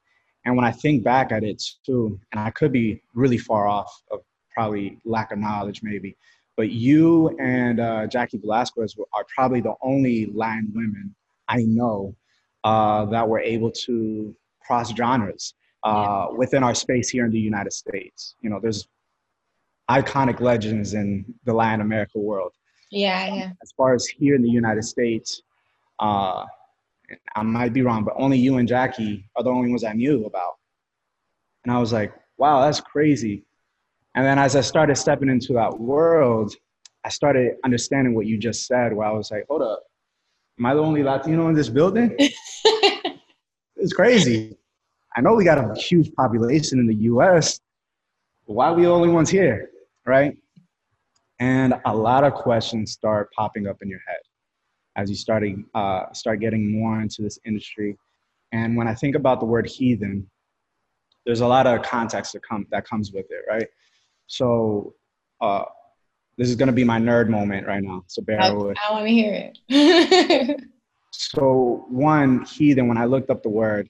And 0.45 0.55
when 0.55 0.65
I 0.65 0.71
think 0.71 1.03
back 1.03 1.31
at 1.31 1.43
it 1.43 1.61
too, 1.85 2.19
and 2.31 2.41
I 2.41 2.50
could 2.50 2.71
be 2.71 3.01
really 3.13 3.38
far 3.38 3.67
off 3.67 4.01
of 4.11 4.21
probably 4.51 4.97
lack 5.05 5.31
of 5.31 5.39
knowledge, 5.39 5.81
maybe, 5.83 6.17
but 6.58 6.70
you 6.70 7.29
and 7.39 7.79
uh, 7.79 8.08
Jaci 8.08 8.41
Velasquez 8.41 8.96
are 9.13 9.25
probably 9.34 9.62
the 9.62 9.74
only 9.81 10.31
Latin 10.34 10.72
women 10.74 11.15
I 11.48 11.63
know 11.63 12.15
uh, 12.63 13.05
that 13.05 13.27
were 13.27 13.39
able 13.39 13.72
to 13.72 14.36
cross 14.65 14.93
genres 14.96 15.53
uh, 15.84 16.27
yeah. 16.29 16.38
within 16.38 16.63
our 16.63 16.75
space 16.75 17.10
here 17.10 17.25
in 17.25 17.31
the 17.31 17.39
United 17.39 17.74
States. 17.74 18.36
You 18.41 18.50
know, 18.50 18.60
there's 18.62 18.88
iconic 19.89 20.39
legends 20.39 20.93
in 20.93 21.25
the 21.46 21.53
Latin 21.53 21.81
America 21.81 22.20
world. 22.20 22.53
Yeah, 22.91 23.34
yeah. 23.34 23.51
As 23.62 23.72
far 23.75 23.93
as 23.93 24.05
here 24.05 24.36
in 24.36 24.41
the 24.41 24.50
United 24.50 24.84
States, 24.84 25.41
uh, 26.00 26.46
I 27.36 27.43
might 27.43 27.74
be 27.74 27.81
wrong, 27.81 28.03
but 28.03 28.13
only 28.17 28.38
you 28.38 28.58
and 28.58 28.67
Jaci 28.67 29.24
are 29.36 29.43
the 29.43 29.50
only 29.50 29.70
ones 29.70 29.84
I 29.84 29.93
knew 29.93 30.25
about. 30.25 30.53
And 31.63 31.74
I 31.74 31.79
was 31.79 31.93
like, 31.93 32.13
wow, 32.38 32.62
that's 32.62 32.81
crazy. 32.81 33.46
And 34.15 34.25
then 34.25 34.38
as 34.38 34.56
I 34.56 34.62
started 34.62 34.96
stepping 34.96 35.30
into 35.30 35.53
that 35.53 35.80
world, 35.80 36.53
I 37.06 37.10
started 37.10 37.56
understanding 37.63 38.13
what 38.13 38.25
you 38.25 38.38
just 38.38 38.68
said, 38.68 38.94
where 38.94 39.08
I 39.08 39.12
was 39.12 39.32
like, 39.32 39.46
hold 39.50 39.62
up, 39.62 39.84
am 40.60 40.65
I 40.65 40.74
the 40.74 40.82
only 40.82 41.03
Latino 41.03 41.48
in 41.48 41.56
this 41.56 41.70
building? 41.70 42.15
it's 42.20 43.94
crazy. 43.94 44.58
I 45.15 45.22
know 45.22 45.34
we 45.34 45.44
got 45.44 45.58
a 45.58 45.74
huge 45.80 46.13
population 46.13 46.80
in 46.80 46.88
the 46.88 46.96
US, 46.96 47.60
but 48.48 48.53
why 48.53 48.68
are 48.68 48.74
we 48.74 48.84
the 48.84 48.89
only 48.89 49.10
ones 49.10 49.30
here? 49.30 49.70
Right? 50.06 50.38
And 51.39 51.74
a 51.86 51.96
lot 51.96 52.24
of 52.24 52.34
questions 52.34 52.91
start 52.91 53.32
popping 53.34 53.68
up 53.68 53.77
in 53.82 53.89
your 53.89 54.01
head 54.08 54.20
as 54.96 55.10
you 55.10 55.15
start, 55.15 55.44
uh, 55.74 56.12
start 56.13 56.39
getting 56.39 56.72
more 56.72 57.01
into 57.01 57.22
this 57.22 57.39
industry. 57.46 57.98
And 58.51 58.75
when 58.75 58.88
I 58.88 58.94
think 58.94 59.15
about 59.15 59.39
the 59.39 59.46
word 59.46 59.65
heathen, 59.65 60.30
there's 61.25 61.41
a 61.41 61.48
lot 61.48 61.65
of 61.65 61.82
context 61.82 62.34
that, 62.34 62.44
come, 62.44 62.68
that 62.72 62.86
comes 62.86 63.12
with 63.12 63.25
it, 63.30 63.41
right? 63.50 63.68
So 64.31 64.95
uh, 65.41 65.65
this 66.38 66.50
is 66.50 66.55
going 66.55 66.67
to 66.67 66.73
be 66.73 66.85
my 66.85 67.00
nerd 67.00 67.27
moment 67.27 67.67
right 67.67 67.83
now. 67.83 68.03
So 68.07 68.21
bear 68.21 68.41
I, 68.41 68.51
with. 68.51 68.77
I 68.88 68.93
want 68.93 69.05
to 69.05 69.11
hear 69.11 69.51
it. 69.67 70.61
so 71.11 71.85
one 71.89 72.45
heathen, 72.45 72.88
when 72.88 72.97
I 72.97 73.03
looked 73.05 73.29
up 73.29 73.43
the 73.43 73.50
word, 73.50 73.89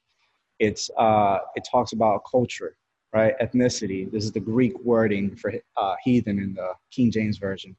it's 0.57 0.89
uh, 0.97 1.37
it 1.55 1.63
talks 1.69 1.93
about 1.93 2.23
culture, 2.29 2.75
right? 3.13 3.35
Ethnicity. 3.39 4.11
This 4.11 4.23
is 4.23 4.31
the 4.31 4.39
Greek 4.39 4.73
wording 4.79 5.35
for 5.35 5.53
uh, 5.77 5.95
heathen 6.03 6.39
in 6.39 6.55
the 6.55 6.71
King 6.91 7.11
James 7.11 7.37
version. 7.37 7.75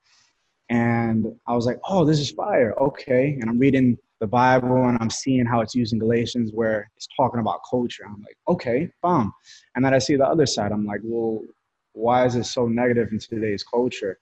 And 0.70 1.34
I 1.48 1.56
was 1.56 1.66
like, 1.66 1.80
oh, 1.88 2.04
this 2.04 2.20
is 2.20 2.30
fire. 2.30 2.74
Okay. 2.80 3.36
And 3.40 3.50
I'm 3.50 3.58
reading 3.58 3.98
the 4.20 4.26
Bible 4.28 4.84
and 4.84 4.96
I'm 5.00 5.10
seeing 5.10 5.46
how 5.46 5.62
it's 5.62 5.74
used 5.74 5.92
in 5.92 5.98
Galatians 5.98 6.52
where 6.54 6.88
it's 6.96 7.08
talking 7.16 7.40
about 7.40 7.60
culture. 7.68 8.04
I'm 8.06 8.22
like, 8.22 8.36
okay, 8.48 8.88
bomb. 9.02 9.34
And 9.74 9.84
then 9.84 9.92
I 9.92 9.98
see 9.98 10.14
the 10.14 10.26
other 10.26 10.46
side. 10.46 10.70
I'm 10.70 10.86
like, 10.86 11.00
well, 11.02 11.42
why 11.92 12.26
is 12.26 12.36
it 12.36 12.44
so 12.44 12.66
negative 12.66 13.08
in 13.12 13.18
today's 13.18 13.62
culture? 13.62 14.18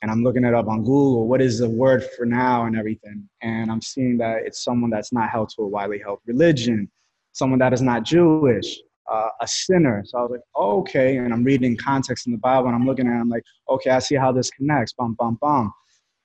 And 0.00 0.10
I'm 0.10 0.24
looking 0.24 0.44
it 0.44 0.54
up 0.54 0.66
on 0.66 0.80
Google. 0.80 1.28
What 1.28 1.40
is 1.40 1.58
the 1.58 1.70
word 1.70 2.04
for 2.16 2.26
now 2.26 2.66
and 2.66 2.76
everything? 2.76 3.28
And 3.40 3.70
I'm 3.70 3.80
seeing 3.80 4.18
that 4.18 4.42
it's 4.44 4.64
someone 4.64 4.90
that's 4.90 5.12
not 5.12 5.30
held 5.30 5.50
to 5.50 5.62
a 5.62 5.68
widely 5.68 6.00
held 6.00 6.18
religion, 6.26 6.90
someone 7.32 7.60
that 7.60 7.72
is 7.72 7.82
not 7.82 8.02
Jewish, 8.02 8.78
uh, 9.10 9.28
a 9.40 9.46
sinner. 9.46 10.02
So 10.04 10.18
I 10.18 10.22
was 10.22 10.30
like, 10.32 10.40
oh, 10.56 10.80
okay. 10.80 11.18
And 11.18 11.32
I'm 11.32 11.44
reading 11.44 11.76
context 11.76 12.26
in 12.26 12.32
the 12.32 12.38
Bible 12.38 12.66
and 12.66 12.74
I'm 12.74 12.86
looking 12.86 13.06
at 13.06 13.12
it. 13.12 13.20
I'm 13.20 13.28
like, 13.28 13.44
okay, 13.68 13.90
I 13.90 14.00
see 14.00 14.16
how 14.16 14.32
this 14.32 14.50
connects. 14.50 14.92
Bum, 14.92 15.14
bum, 15.18 15.38
bum. 15.40 15.72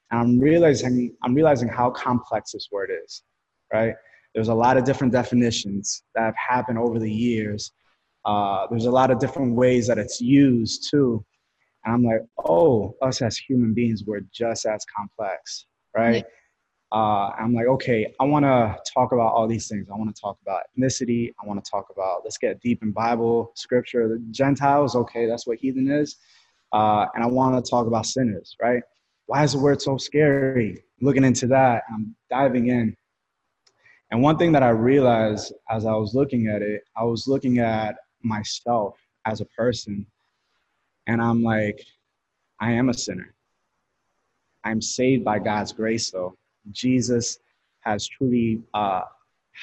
And 0.10 0.20
I'm 0.22 0.39
realizing, 0.39 1.15
I'm 1.24 1.36
realizing 1.36 1.67
how 1.67 1.91
complex 1.91 2.53
this 2.53 2.70
word 2.72 2.89
is, 3.03 3.24
right? 3.72 3.94
There's 4.34 4.48
a 4.48 4.53
lot 4.53 4.77
of 4.77 4.86
different 4.86 5.13
definitions 5.13 6.03
that 6.15 6.24
have 6.24 6.36
happened 6.36 6.79
over 6.79 6.98
the 6.98 7.12
years 7.12 7.72
uh, 8.27 8.67
there's 8.69 8.86
a 8.86 8.91
lot 8.91 9.10
of 9.10 9.19
different 9.19 9.55
ways 9.55 9.88
that 9.88 9.98
it's 9.98 10.19
used 10.19 10.89
too. 10.91 11.24
And 11.86 11.96
I'm 11.96 12.03
like, 12.03 12.19
oh, 12.46 12.93
us 13.01 13.22
as 13.22 13.38
human 13.38 13.74
beings, 13.74 14.03
we're 14.05 14.25
just 14.34 14.65
as 14.65 14.86
complex, 14.93 15.65
right? 15.96 16.25
Uh, 16.91 17.31
I'm 17.39 17.53
like, 17.53 17.67
okay, 17.67 18.13
I 18.19 18.25
want 18.25 18.43
to 18.43 18.77
talk 18.93 19.13
about 19.13 19.34
all 19.34 19.48
these 19.48 19.69
things. 19.69 19.88
I 19.89 19.96
want 19.96 20.13
to 20.13 20.22
talk 20.22 20.38
about 20.41 20.63
ethnicity. 20.77 21.34
I 21.41 21.48
want 21.48 21.63
to 21.63 21.72
talk 21.72 21.88
about, 21.89 22.22
let's 22.25 22.38
get 22.38 22.60
deep 22.60 22.84
in 22.84 22.91
Bible, 22.91 23.53
scripture, 23.55 24.10
the 24.10 24.22
Gentiles. 24.31 24.96
Okay, 24.96 25.25
that's 25.25 25.48
what 25.48 25.57
heathen 25.57 25.89
is. 25.89 26.17
Uh, 26.74 27.05
and 27.15 27.24
I 27.24 27.27
want 27.27 27.63
to 27.63 27.69
talk 27.69 27.88
about 27.88 28.05
sinners, 28.05 28.57
right? 28.62 28.84
Why 29.27 29.46
is 29.46 29.53
the 29.53 29.60
word 29.60 29.81
so 29.81 29.96
scary? 29.96 30.84
Looking 31.00 31.24
into 31.24 31.48
that, 31.48 31.84
I'm 31.93 32.13
diving 32.29 32.67
in. 32.67 32.93
And 34.12 34.22
one 34.22 34.38
thing 34.38 34.51
that 34.51 34.63
I 34.63 34.69
realized 34.69 35.53
as 35.69 35.86
I 35.86 35.93
was 35.93 36.13
looking 36.13 36.48
at 36.48 36.62
it, 36.62 36.84
I 36.98 37.03
was 37.03 37.25
looking 37.27 37.60
at 37.60 37.96
myself 38.27 38.98
as 39.25 39.41
a 39.41 39.46
person. 39.46 40.05
And 41.07 41.22
I'm 41.22 41.43
like, 41.43 41.81
I 42.60 42.72
am 42.72 42.89
a 42.89 42.93
sinner. 42.93 43.34
I'm 44.63 44.81
saved 44.81 45.24
by 45.24 45.39
God's 45.39 45.72
grace, 45.72 46.12
though. 46.12 46.36
Jesus 46.72 47.39
has 47.81 48.07
truly 48.07 48.62
uh, 48.74 49.01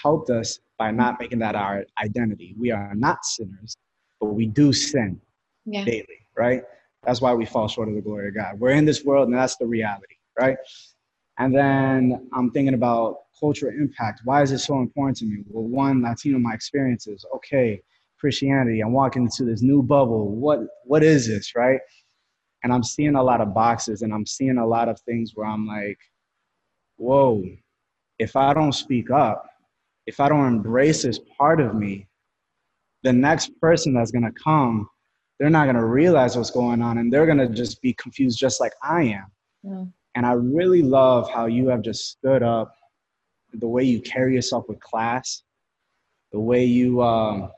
helped 0.02 0.30
us 0.30 0.61
by 0.78 0.90
not 0.90 1.21
making 1.21 1.38
that 1.40 1.54
our 1.54 1.85
identity. 2.02 2.54
We 2.59 2.71
are 2.71 2.94
not 2.94 3.25
sinners, 3.25 3.76
but 4.21 4.28
we 4.28 4.47
do 4.47 4.73
sin 4.73 5.21
yeah. 5.66 5.85
daily, 5.85 6.26
right? 6.37 6.62
That's 7.02 7.21
why 7.21 7.35
we 7.35 7.44
fall 7.44 7.68
short 7.68 7.88
of 7.88 7.94
the 7.94 8.00
glory 8.00 8.28
of 8.28 8.35
God. 8.35 8.59
We're 8.59 8.71
in 8.71 8.85
this 8.85 9.04
world, 9.04 9.28
and 9.28 9.37
that's 9.37 9.56
the 9.56 9.66
reality, 9.66 10.16
right? 10.38 10.56
And 11.38 11.54
then 11.54 12.28
I'm 12.33 12.50
thinking 12.50 12.75
about 12.75 13.18
cultural 13.38 13.73
impact. 13.76 14.23
Why 14.25 14.42
is 14.42 14.52
it 14.52 14.59
so 14.59 14.80
important 14.80 15.18
to 15.18 15.26
me? 15.26 15.42
Well, 15.49 15.64
one, 15.64 16.02
Latino, 16.02 16.38
my 16.38 16.54
experiences. 16.54 17.25
Okay, 17.35 17.83
Christianity. 18.25 18.81
I'm 18.81 18.95
walking 18.95 19.25
into 19.25 19.45
this 19.45 19.61
new 19.61 19.83
bubble. 19.83 20.35
What 20.35 20.61
what 20.85 21.02
is 21.04 21.28
this, 21.28 21.54
right? 21.54 21.78
And 22.62 22.73
I'm 22.73 22.83
seeing 22.83 23.16
a 23.16 23.23
lot 23.23 23.43
of 23.43 23.52
boxes 23.52 24.00
and 24.00 24.14
I'm 24.14 24.25
seeing 24.25 24.57
a 24.57 24.66
lot 24.66 24.88
of 24.88 24.99
things 25.00 25.33
where 25.35 25.47
I'm 25.47 25.66
like, 25.66 25.99
whoa, 26.97 27.45
if 28.19 28.35
I 28.35 28.54
don't 28.54 28.73
speak 28.73 29.11
up, 29.11 29.45
if 30.07 30.21
I 30.21 30.31
don't 30.31 30.47
embrace 30.47 31.02
this 31.02 31.21
part 31.37 31.61
of 31.61 31.75
me, 31.75 32.09
the 33.02 33.12
next 33.12 33.50
person 33.61 33.93
that's 33.93 34.11
gonna 34.11 34.33
come, 34.33 34.88
they're 35.38 35.50
not 35.50 35.66
gonna 35.66 35.87
realize 35.87 36.35
what's 36.35 36.50
going 36.50 36.81
on 36.81 36.97
and 36.97 37.12
they're 37.12 37.26
gonna 37.26 37.50
just 37.50 37.83
be 37.83 37.93
confused 37.93 38.38
just 38.38 38.59
like 38.59 38.73
I 38.83 39.02
am. 39.02 39.26
Yeah. 39.62 39.85
And 40.14 40.25
I 40.25 40.33
really 40.33 40.81
love 40.81 41.31
how 41.31 41.45
you 41.45 41.69
have 41.69 41.83
just 41.83 42.09
stood 42.09 42.43
up, 42.43 42.75
the 43.52 43.69
way 43.69 43.83
you 43.83 44.00
carry 44.00 44.35
yourself 44.35 44.64
with 44.66 44.81
class, 44.81 45.43
the 46.33 46.40
way 46.40 46.64
you 46.64 47.02
um, 47.02 47.50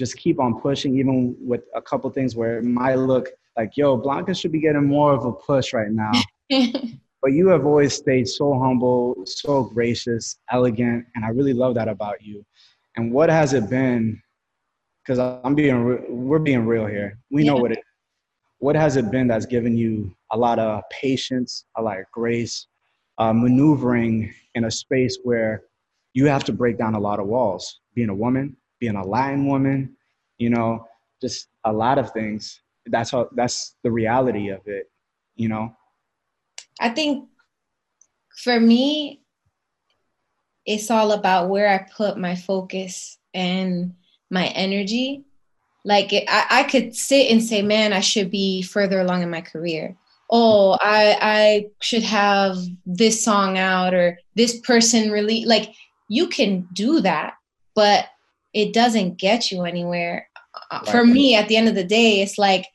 just 0.00 0.16
keep 0.16 0.40
on 0.40 0.58
pushing, 0.58 0.98
even 0.98 1.36
with 1.38 1.60
a 1.74 1.82
couple 1.82 2.08
things 2.08 2.34
where 2.34 2.56
it 2.56 2.64
might 2.64 2.94
look 2.94 3.28
like, 3.56 3.76
yo, 3.76 3.98
Blanca 3.98 4.34
should 4.34 4.50
be 4.50 4.58
getting 4.58 4.86
more 4.86 5.12
of 5.12 5.26
a 5.26 5.32
push 5.32 5.74
right 5.74 5.90
now. 5.90 6.12
but 7.22 7.32
you 7.32 7.48
have 7.48 7.66
always 7.66 7.92
stayed 7.94 8.26
so 8.26 8.58
humble, 8.58 9.14
so 9.26 9.64
gracious, 9.64 10.38
elegant, 10.50 11.04
and 11.14 11.22
I 11.22 11.28
really 11.28 11.52
love 11.52 11.74
that 11.74 11.86
about 11.86 12.22
you. 12.22 12.42
And 12.96 13.12
what 13.12 13.28
has 13.28 13.52
it 13.52 13.68
been? 13.68 14.22
Because 15.04 15.18
I'm 15.44 15.54
being, 15.54 15.78
we're 16.08 16.38
being 16.38 16.66
real 16.66 16.86
here. 16.86 17.18
We 17.30 17.44
know 17.44 17.56
what 17.56 17.72
it. 17.72 17.80
What 18.58 18.76
has 18.76 18.96
it 18.96 19.10
been 19.10 19.26
that's 19.28 19.46
given 19.46 19.76
you 19.76 20.14
a 20.32 20.36
lot 20.36 20.58
of 20.58 20.82
patience, 20.90 21.64
a 21.76 21.82
lot 21.82 21.98
of 21.98 22.04
grace, 22.12 22.66
uh, 23.18 23.32
maneuvering 23.32 24.32
in 24.54 24.64
a 24.64 24.70
space 24.70 25.18
where 25.22 25.62
you 26.12 26.26
have 26.26 26.44
to 26.44 26.52
break 26.52 26.78
down 26.78 26.94
a 26.94 27.00
lot 27.00 27.20
of 27.20 27.26
walls? 27.26 27.80
Being 27.94 28.10
a 28.10 28.14
woman, 28.14 28.56
being 28.80 28.96
a 28.96 29.06
Latin 29.06 29.46
woman, 29.46 29.96
you 30.38 30.50
know, 30.50 30.86
just 31.20 31.48
a 31.64 31.72
lot 31.72 31.98
of 31.98 32.10
things. 32.12 32.60
That's 32.86 33.10
how 33.10 33.28
that's 33.36 33.76
the 33.84 33.90
reality 33.90 34.48
of 34.48 34.60
it, 34.66 34.90
you 35.36 35.48
know. 35.48 35.76
I 36.80 36.88
think 36.88 37.28
for 38.42 38.58
me, 38.58 39.22
it's 40.66 40.90
all 40.90 41.12
about 41.12 41.48
where 41.48 41.68
I 41.68 41.86
put 41.94 42.18
my 42.18 42.34
focus 42.34 43.18
and 43.34 43.94
my 44.30 44.46
energy. 44.46 45.24
like 45.84 46.12
it, 46.12 46.24
I, 46.28 46.46
I 46.50 46.62
could 46.64 46.94
sit 46.94 47.30
and 47.30 47.42
say 47.42 47.62
man 47.62 47.92
i 47.92 48.00
should 48.00 48.30
be 48.30 48.62
further 48.62 49.00
along 49.00 49.22
in 49.22 49.30
my 49.30 49.40
career 49.40 49.96
oh 50.30 50.76
i 50.80 51.16
i 51.20 51.66
should 51.80 52.02
have 52.02 52.58
this 52.86 53.24
song 53.24 53.58
out 53.58 53.94
or 53.94 54.18
this 54.34 54.60
person 54.60 55.10
really 55.10 55.44
like 55.44 55.72
you 56.08 56.28
can 56.28 56.68
do 56.72 57.00
that 57.00 57.34
but 57.74 58.06
it 58.52 58.72
doesn't 58.72 59.18
get 59.18 59.50
you 59.50 59.62
anywhere. 59.62 60.28
Uh, 60.70 60.80
right. 60.82 60.88
for 60.88 61.04
me 61.04 61.36
at 61.36 61.46
the 61.46 61.56
end 61.56 61.68
of 61.68 61.76
the 61.76 61.84
day 61.84 62.20
it's 62.22 62.36
like 62.36 62.66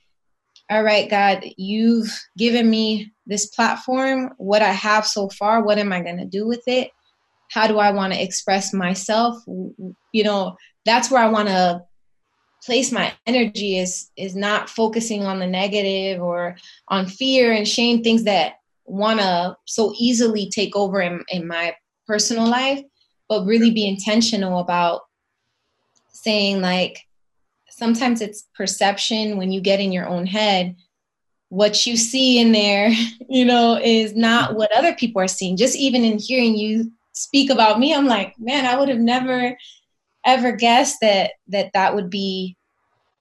all 0.72 0.82
right 0.82 1.10
god 1.10 1.44
you've 1.58 2.10
given 2.38 2.70
me 2.70 3.12
this 3.26 3.48
platform. 3.48 4.32
What 4.38 4.62
i 4.62 4.72
have 4.72 5.06
so 5.06 5.30
far 5.30 5.64
what 5.64 5.78
am 5.78 5.92
i 5.92 6.02
going 6.02 6.18
to 6.18 6.26
do 6.26 6.48
with 6.48 6.64
it? 6.68 6.92
How 7.52 7.68
do 7.68 7.80
i 7.80 7.92
want 7.92 8.14
to 8.14 8.22
express 8.22 8.74
myself? 8.74 9.36
You 9.48 10.24
know 10.24 10.56
that's 10.86 11.12
where 11.12 11.22
i 11.22 11.28
want 11.28 11.50
to 11.50 11.84
place 12.66 12.92
my 12.92 13.14
energy 13.26 13.78
is 13.78 14.10
is 14.18 14.36
not 14.36 14.70
focusing 14.70 15.24
on 15.24 15.40
the 15.40 15.48
negative 15.48 16.22
or 16.22 16.56
on 16.88 17.06
fear 17.06 17.52
and 17.52 17.68
shame 17.68 18.02
things 18.04 18.24
that 18.24 18.54
want 18.86 19.20
to 19.20 19.56
so 19.66 19.94
easily 19.98 20.50
take 20.50 20.76
over 20.76 21.02
in, 21.02 21.24
in 21.30 21.48
my 21.48 21.76
personal 22.08 22.48
life 22.48 22.82
but 23.30 23.46
really 23.46 23.72
be 23.72 23.88
intentional 23.88 24.60
about 24.60 25.02
saying 26.16 26.62
like 26.62 27.02
sometimes 27.70 28.22
it's 28.22 28.48
perception 28.56 29.38
when 29.38 29.52
you 29.52 29.62
get 29.62 29.80
in 29.80 29.92
your 29.92 30.08
own 30.08 30.26
head. 30.26 30.76
What 31.50 31.86
you 31.86 31.96
see 31.96 32.40
in 32.40 32.52
there 32.52 32.90
you 33.30 33.46
know 33.46 33.80
is 33.82 34.16
not 34.16 34.56
what 34.56 34.72
other 34.72 34.94
people 34.96 35.22
are 35.22 35.28
seeing. 35.28 35.58
Just 35.58 35.76
even 35.76 36.04
in 36.04 36.20
hearing 36.20 36.56
you 36.58 36.92
speak 37.16 37.50
about 37.50 37.80
me 37.80 37.94
i'm 37.94 38.06
like 38.06 38.38
man 38.38 38.66
i 38.66 38.78
would 38.78 38.90
have 38.90 39.00
never 39.00 39.58
ever 40.26 40.52
guessed 40.52 40.98
that 41.02 41.32
that 41.48 41.72
that 41.74 41.96
would 41.96 42.10
be 42.10 42.56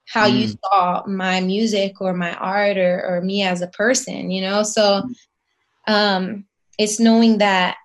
how 0.06 0.28
mm. 0.28 0.38
you 0.38 0.48
saw 0.48 1.02
my 1.06 1.40
music 1.40 2.00
or 2.00 2.12
my 2.12 2.34
art 2.34 2.76
or, 2.76 3.02
or 3.06 3.20
me 3.22 3.42
as 3.42 3.62
a 3.62 3.68
person 3.68 4.30
you 4.30 4.42
know? 4.42 4.62
So 4.62 5.02
um 5.86 6.44
it's 6.76 6.98
knowing 6.98 7.38
that 7.38 7.76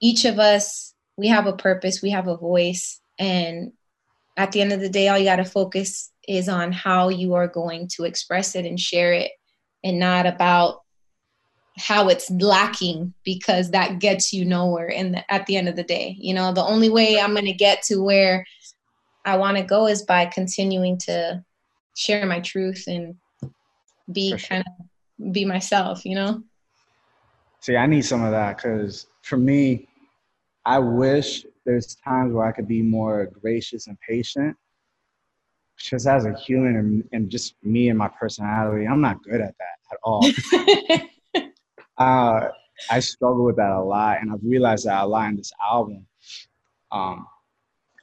each 0.00 0.24
of 0.24 0.38
us 0.38 0.94
we 1.16 1.28
have 1.28 1.46
a 1.46 1.56
purpose 1.56 2.02
we 2.02 2.10
have 2.10 2.26
a 2.26 2.36
voice 2.36 3.00
and 3.18 3.72
at 4.36 4.52
the 4.52 4.60
end 4.60 4.72
of 4.72 4.80
the 4.80 4.88
day 4.88 5.08
all 5.08 5.18
you 5.18 5.24
got 5.24 5.36
to 5.36 5.44
focus 5.44 6.10
is 6.26 6.48
on 6.48 6.72
how 6.72 7.08
you 7.08 7.34
are 7.34 7.48
going 7.48 7.88
to 7.88 8.04
express 8.04 8.54
it 8.54 8.64
and 8.64 8.80
share 8.80 9.12
it 9.12 9.32
and 9.82 9.98
not 9.98 10.26
about 10.26 10.80
how 11.76 12.08
it's 12.08 12.30
lacking 12.30 13.12
because 13.24 13.70
that 13.70 13.98
gets 13.98 14.32
you 14.32 14.44
nowhere 14.44 14.86
in 14.86 15.12
the, 15.12 15.32
at 15.32 15.44
the 15.46 15.56
end 15.56 15.68
of 15.68 15.76
the 15.76 15.82
day 15.82 16.16
you 16.18 16.32
know 16.32 16.52
the 16.52 16.64
only 16.64 16.88
way 16.88 17.20
i'm 17.20 17.32
going 17.32 17.44
to 17.44 17.52
get 17.52 17.82
to 17.82 18.02
where 18.02 18.46
i 19.24 19.36
want 19.36 19.56
to 19.56 19.62
go 19.62 19.86
is 19.86 20.02
by 20.02 20.24
continuing 20.26 20.96
to 20.96 21.42
share 21.96 22.26
my 22.26 22.40
truth 22.40 22.84
and 22.86 23.16
be 24.12 24.30
sure. 24.30 24.38
kind 24.38 24.64
of 24.66 25.32
be 25.32 25.44
myself 25.44 26.04
you 26.04 26.14
know 26.14 26.42
see 27.60 27.76
i 27.76 27.86
need 27.86 28.02
some 28.02 28.22
of 28.22 28.30
that 28.30 28.56
because 28.56 29.06
for 29.22 29.36
me 29.36 29.88
i 30.64 30.78
wish 30.78 31.44
there's 31.64 31.96
times 31.96 32.32
where 32.32 32.46
i 32.46 32.52
could 32.52 32.68
be 32.68 32.82
more 32.82 33.26
gracious 33.40 33.86
and 33.86 33.98
patient 34.06 34.56
just 35.78 36.06
as 36.06 36.24
a 36.24 36.34
human 36.34 36.76
and, 36.76 37.04
and 37.12 37.30
just 37.30 37.56
me 37.62 37.88
and 37.88 37.98
my 37.98 38.08
personality 38.08 38.86
i'm 38.86 39.00
not 39.00 39.22
good 39.22 39.40
at 39.40 39.54
that 39.58 39.78
at 39.92 39.98
all 40.02 40.24
uh, 41.98 42.48
I 42.90 43.00
struggle 43.00 43.44
with 43.44 43.56
that 43.56 43.70
a 43.70 43.82
lot, 43.82 44.18
and 44.20 44.32
I've 44.32 44.42
realized 44.42 44.86
that 44.86 45.02
a 45.02 45.06
lot 45.06 45.28
in 45.28 45.36
this 45.36 45.52
album. 45.64 46.06
Um, 46.90 47.26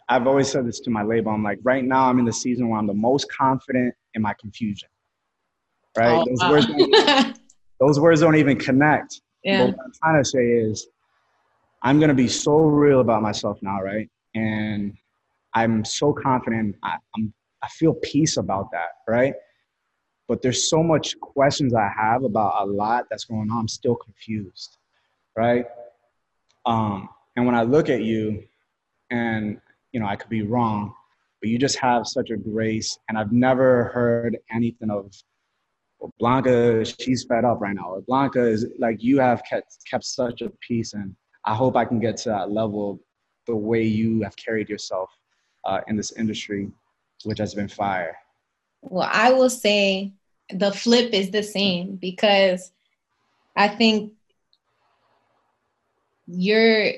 I've 0.10 0.28
always 0.28 0.50
said 0.50 0.68
this 0.68 0.80
to 0.82 0.90
my 0.90 1.04
label. 1.04 1.32
I'm 1.32 1.44
like, 1.44 1.60
right 1.64 1.84
now, 1.84 2.10
I'm 2.10 2.20
in 2.20 2.26
the 2.26 2.34
season 2.34 2.70
where 2.70 2.80
I'm 2.80 2.88
the 2.88 2.94
most 2.94 3.32
confident 3.32 3.94
in 4.14 4.22
my 4.22 4.34
confusion. 4.40 4.90
Right? 5.98 6.12
Oh, 6.12 6.26
those, 6.26 6.40
wow. 6.40 6.52
words 6.52 6.66
don't, 6.68 7.40
those 7.80 8.00
words 8.00 8.22
don't 8.22 8.36
even 8.36 8.58
connect. 8.58 9.22
Yeah. 9.44 9.66
But 9.66 9.78
what 9.78 9.86
I'm 9.86 9.92
trying 10.02 10.24
to 10.24 10.30
say 10.30 10.46
is, 10.46 10.88
I'm 11.84 12.00
gonna 12.00 12.14
be 12.14 12.28
so 12.28 12.58
real 12.58 13.02
about 13.02 13.22
myself 13.22 13.60
now, 13.62 13.82
right? 13.82 14.10
And 14.36 14.94
I'm 15.54 15.84
so 15.84 16.14
confident. 16.14 16.76
I, 16.84 16.98
I'm 17.16 17.34
I 17.64 17.68
feel 17.68 17.94
peace 17.94 18.38
about 18.38 18.72
that, 18.72 18.90
right? 19.08 19.36
but 20.32 20.42
there's 20.42 20.70
so 20.70 20.82
much 20.82 21.20
questions 21.20 21.74
I 21.74 21.90
have 21.94 22.24
about 22.24 22.66
a 22.66 22.66
lot 22.66 23.08
that's 23.10 23.26
going 23.26 23.52
on. 23.52 23.58
I'm 23.58 23.68
still 23.68 23.96
confused, 23.96 24.78
right? 25.36 25.66
Um, 26.66 27.10
and 27.36 27.46
when 27.46 27.54
I 27.54 27.64
look 27.64 27.90
at 27.90 28.04
you, 28.04 28.42
and 29.10 29.60
you 29.92 30.00
know, 30.00 30.06
I 30.06 30.16
could 30.16 30.30
be 30.30 30.44
wrong, 30.44 30.94
but 31.42 31.50
you 31.50 31.60
just 31.60 31.78
have 31.80 32.08
such 32.08 32.30
a 32.30 32.38
grace, 32.38 32.98
and 33.10 33.18
I've 33.18 33.34
never 33.34 33.92
heard 33.94 34.38
anything 34.50 34.90
of 34.90 35.14
well, 36.00 36.14
Blanca. 36.18 36.86
She's 36.86 37.26
fed 37.26 37.44
up 37.44 37.60
right 37.60 37.76
now, 37.76 37.90
or 37.90 38.02
Blanca 38.02 38.42
is 38.42 38.66
like 38.80 39.04
you 39.04 39.20
have 39.20 39.44
kept 39.44 39.80
kept 39.86 40.06
such 40.06 40.42
a 40.42 40.50
peace, 40.66 40.94
and 40.94 41.14
I 41.46 41.56
hope 41.56 41.76
I 41.76 41.86
can 41.86 42.00
get 42.00 42.18
to 42.18 42.30
that 42.30 42.52
level 42.52 43.00
the 43.48 43.56
way 43.56 43.84
you 43.84 44.22
have 44.22 44.36
carried 44.36 44.70
yourself 44.70 45.10
uh, 45.66 45.82
in 45.88 45.96
this 45.96 46.12
industry, 46.14 46.70
which 47.24 47.40
has 47.40 47.54
been 47.54 47.68
fire. 47.68 48.16
Well, 48.82 49.10
I 49.12 49.32
will 49.32 49.50
say 49.50 50.14
the 50.54 50.72
flip 50.72 51.14
is 51.14 51.32
the 51.32 51.44
same 51.44 51.96
because 51.96 52.72
I 53.56 53.68
think 53.68 54.14
your 56.28 56.94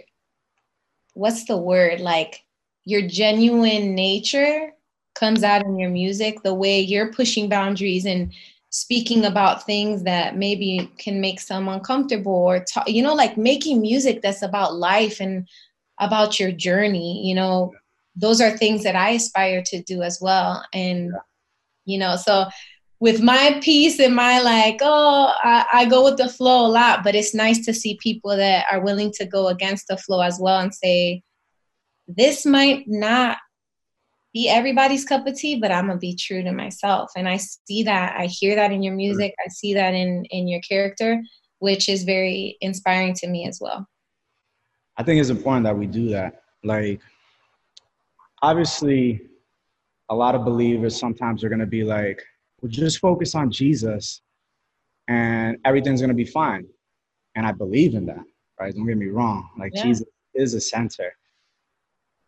what's 1.13 1.45
the 1.45 1.58
word 1.58 1.99
like 1.99 2.43
your 2.86 3.01
genuine 3.08 3.95
nature 3.95 4.73
comes 5.15 5.43
out 5.43 5.65
in 5.65 5.77
your 5.77 5.89
music 5.89 6.41
the 6.43 6.53
way 6.53 6.79
you're 6.79 7.13
pushing 7.13 7.47
boundaries 7.47 8.06
and 8.06 8.34
speaking 8.73 9.23
about 9.23 9.67
things 9.67 10.01
that 10.01 10.36
maybe 10.36 10.91
can 10.97 11.21
make 11.21 11.39
some 11.39 11.69
uncomfortable 11.69 12.33
or 12.33 12.63
talk, 12.63 12.89
you 12.89 13.03
know 13.03 13.13
like 13.13 13.38
making 13.38 13.79
music 13.79 14.23
that's 14.23 14.41
about 14.41 14.75
life 14.75 15.19
and 15.19 15.47
about 15.99 16.39
your 16.39 16.51
journey 16.51 17.21
you 17.23 17.36
know 17.36 17.71
those 18.15 18.41
are 18.41 18.57
things 18.57 18.83
that 18.83 18.95
i 18.95 19.09
aspire 19.12 19.62
to 19.63 19.81
do 19.83 20.01
as 20.01 20.19
well. 20.21 20.65
And 20.73 21.13
you 21.86 21.99
know 21.99 22.15
so 22.15 22.47
with 23.03 23.21
my 23.21 23.59
piece 23.62 23.99
and 23.99 24.15
my 24.15 24.39
like, 24.39 24.79
oh, 24.81 25.33
I, 25.43 25.65
I, 25.73 25.86
go 25.88 26.05
with 26.05 26.15
the 26.15 26.29
flow 26.29 26.65
a 26.65 26.71
lot, 26.71 27.03
but 27.03 27.15
it's 27.15 27.36
nice 27.36 27.65
to 27.65 27.73
see 27.73 27.99
people 28.01 28.33
that 28.33 28.65
are 28.71 28.79
willing 28.79 29.12
to 29.15 29.25
go 29.25 29.49
against 29.49 29.89
the 29.89 29.97
flow 29.97 30.21
as 30.21 30.39
well 30.39 30.62
and 30.62 30.73
say, 30.73 31.21
this 32.07 32.45
might 32.45 32.86
not 32.88 33.39
be 34.34 34.50
everybody's 34.50 35.06
cup 35.06 35.28
of 35.28 35.36
tea, 35.36 35.60
but 35.60 35.72
I'm 35.72 35.88
gonna 35.88 36.00
be 36.00 36.15
true 36.15 36.43
to 36.43 36.52
myself. 36.52 37.12
And 37.15 37.28
I 37.30 37.38
see 37.38 37.84
that, 37.84 38.15
I 38.19 38.26
hear 38.26 38.56
that 38.56 38.72
in 38.72 38.84
your 38.84 38.91
mm-hmm. 38.91 38.98
music, 38.98 39.34
I 39.46 39.50
see 39.50 39.74
that 39.74 39.93
in 39.93 40.26
in 40.26 40.48
your 40.48 40.62
character, 40.62 41.22
which 41.60 41.89
is 41.89 42.04
very 42.04 42.58
inspiring 42.62 43.13
to 43.15 43.28
me 43.28 43.48
as 43.48 43.60
well. 43.62 43.88
I 44.98 45.04
think 45.04 45.19
it's 45.19 45.30
important 45.30 45.63
that 45.65 45.78
we 45.78 45.88
do 45.88 46.10
that. 46.10 46.43
Like, 46.63 47.02
obviously, 48.41 49.22
a 50.10 50.15
lot 50.15 50.36
of 50.36 50.46
believers 50.46 50.98
sometimes 51.00 51.43
are 51.43 51.50
gonna 51.50 51.65
be 51.65 51.84
like, 51.84 52.24
well, 52.62 52.72
just 52.72 53.00
focus 53.00 53.36
on 53.36 53.52
Jesus 53.52 54.22
and 55.08 55.58
everything's 55.65 56.02
going 56.02 56.10
to 56.10 56.15
be 56.15 56.26
fine. 56.26 56.65
And 57.36 57.46
I 57.46 57.52
believe 57.52 57.96
in 57.96 58.06
that, 58.06 58.24
right? 58.60 58.74
Don't 58.74 58.88
get 58.88 58.98
me 58.98 59.08
wrong. 59.08 59.50
Like 59.58 59.72
yeah. 59.76 59.84
Jesus 59.84 60.08
is 60.34 60.54
a 60.54 60.62
center. 60.62 61.13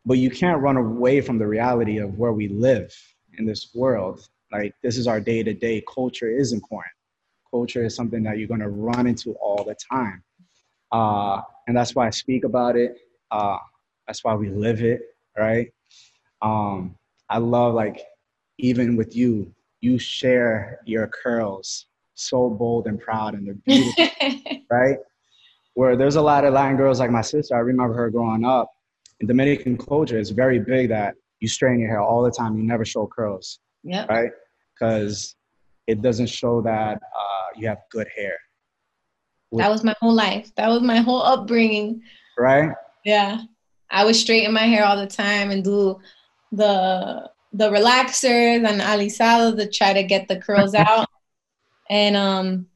But 0.06 0.18
you 0.18 0.30
can't 0.30 0.62
run 0.62 0.78
away 0.78 1.22
from 1.22 1.38
the 1.40 1.48
reality 1.48 1.98
of 1.98 2.18
where 2.18 2.34
we 2.34 2.48
live 2.48 2.94
in 3.38 3.46
this 3.46 3.72
world. 3.74 4.28
Like 4.52 4.74
this 4.84 4.98
is 4.98 5.08
our 5.08 5.20
day 5.20 5.44
to 5.44 5.54
day. 5.54 5.84
Culture 5.94 6.30
is 6.30 6.54
important. 6.54 6.94
Culture 7.50 7.84
is 7.84 7.96
something 7.96 8.24
that 8.24 8.38
you're 8.38 8.48
going 8.48 8.60
to 8.60 8.70
run 8.70 9.08
into 9.08 9.34
all 9.34 9.64
the 9.64 9.76
time. 9.92 10.24
Uh, 10.92 11.42
and 11.68 11.76
that's 11.76 11.96
why 11.96 12.08
I 12.08 12.12
speak 12.12 12.44
about 12.44 12.76
it. 12.76 12.98
Uh, 13.32 13.58
that's 14.08 14.24
why 14.24 14.36
we 14.36 14.50
live 14.50 14.82
it, 14.82 15.02
right? 15.38 15.72
Um, 16.42 16.96
I 17.30 17.40
love 17.40 17.74
like 17.74 18.04
even 18.60 18.96
with 18.96 19.16
you 19.16 19.54
you 19.82 20.00
share 20.00 20.80
your 20.86 21.08
curls 21.08 21.86
so 22.16 22.50
bold 22.50 22.88
and 22.88 23.00
proud 23.00 23.36
and 23.36 23.46
they're 23.46 23.54
beautiful, 23.66 24.08
right? 24.70 24.98
Where 25.74 25.96
there's 25.96 26.16
a 26.16 26.22
lot 26.22 26.46
of 26.46 26.54
Latin 26.54 26.78
girls 26.78 27.00
like 27.00 27.12
my 27.12 27.22
sister, 27.22 27.56
I 27.56 27.60
remember 27.60 27.94
her 27.94 28.10
growing 28.10 28.46
up. 28.46 28.72
In 29.20 29.28
Dominican 29.28 29.78
culture, 29.78 30.18
it's 30.18 30.32
very 30.32 30.60
big 30.60 30.90
that 30.90 31.16
you 31.40 31.48
straighten 31.48 31.80
your 31.80 31.90
hair 31.90 32.02
all 32.02 32.24
the 32.24 32.32
time. 32.32 32.58
You 32.58 32.64
never 32.64 32.84
show 32.84 33.08
curls, 33.08 33.60
yep. 33.84 34.10
right? 34.10 34.32
Because 34.74 35.36
it 35.88 36.02
doesn't 36.02 36.28
show 36.28 36.62
that 36.62 36.98
uh, 36.98 37.48
you 37.56 37.68
have 37.68 37.80
good 37.92 38.08
hair. 38.16 38.38
That 39.54 39.70
was 39.70 39.84
my 39.84 39.96
whole 40.02 40.14
life. 40.14 40.54
That 40.56 40.68
was 40.68 40.82
my 40.82 40.98
whole 40.98 41.22
upbringing. 41.22 42.02
Right? 42.38 42.72
Yeah. 43.06 43.42
I 43.90 44.04
would 44.04 44.16
straighten 44.16 44.54
my 44.54 44.64
hair 44.64 44.84
all 44.84 44.98
the 44.98 45.08
time 45.08 45.52
and 45.52 45.64
do 45.64 46.00
the 46.52 47.30
the 47.54 47.70
relaxers 47.70 48.68
and 48.68 48.82
alisado 48.82 49.56
to 49.56 49.70
try 49.70 49.94
to 49.94 50.04
get 50.04 50.28
the 50.28 50.38
curls 50.38 50.76
out. 50.76 51.08
and 51.90 52.16
um 52.18 52.68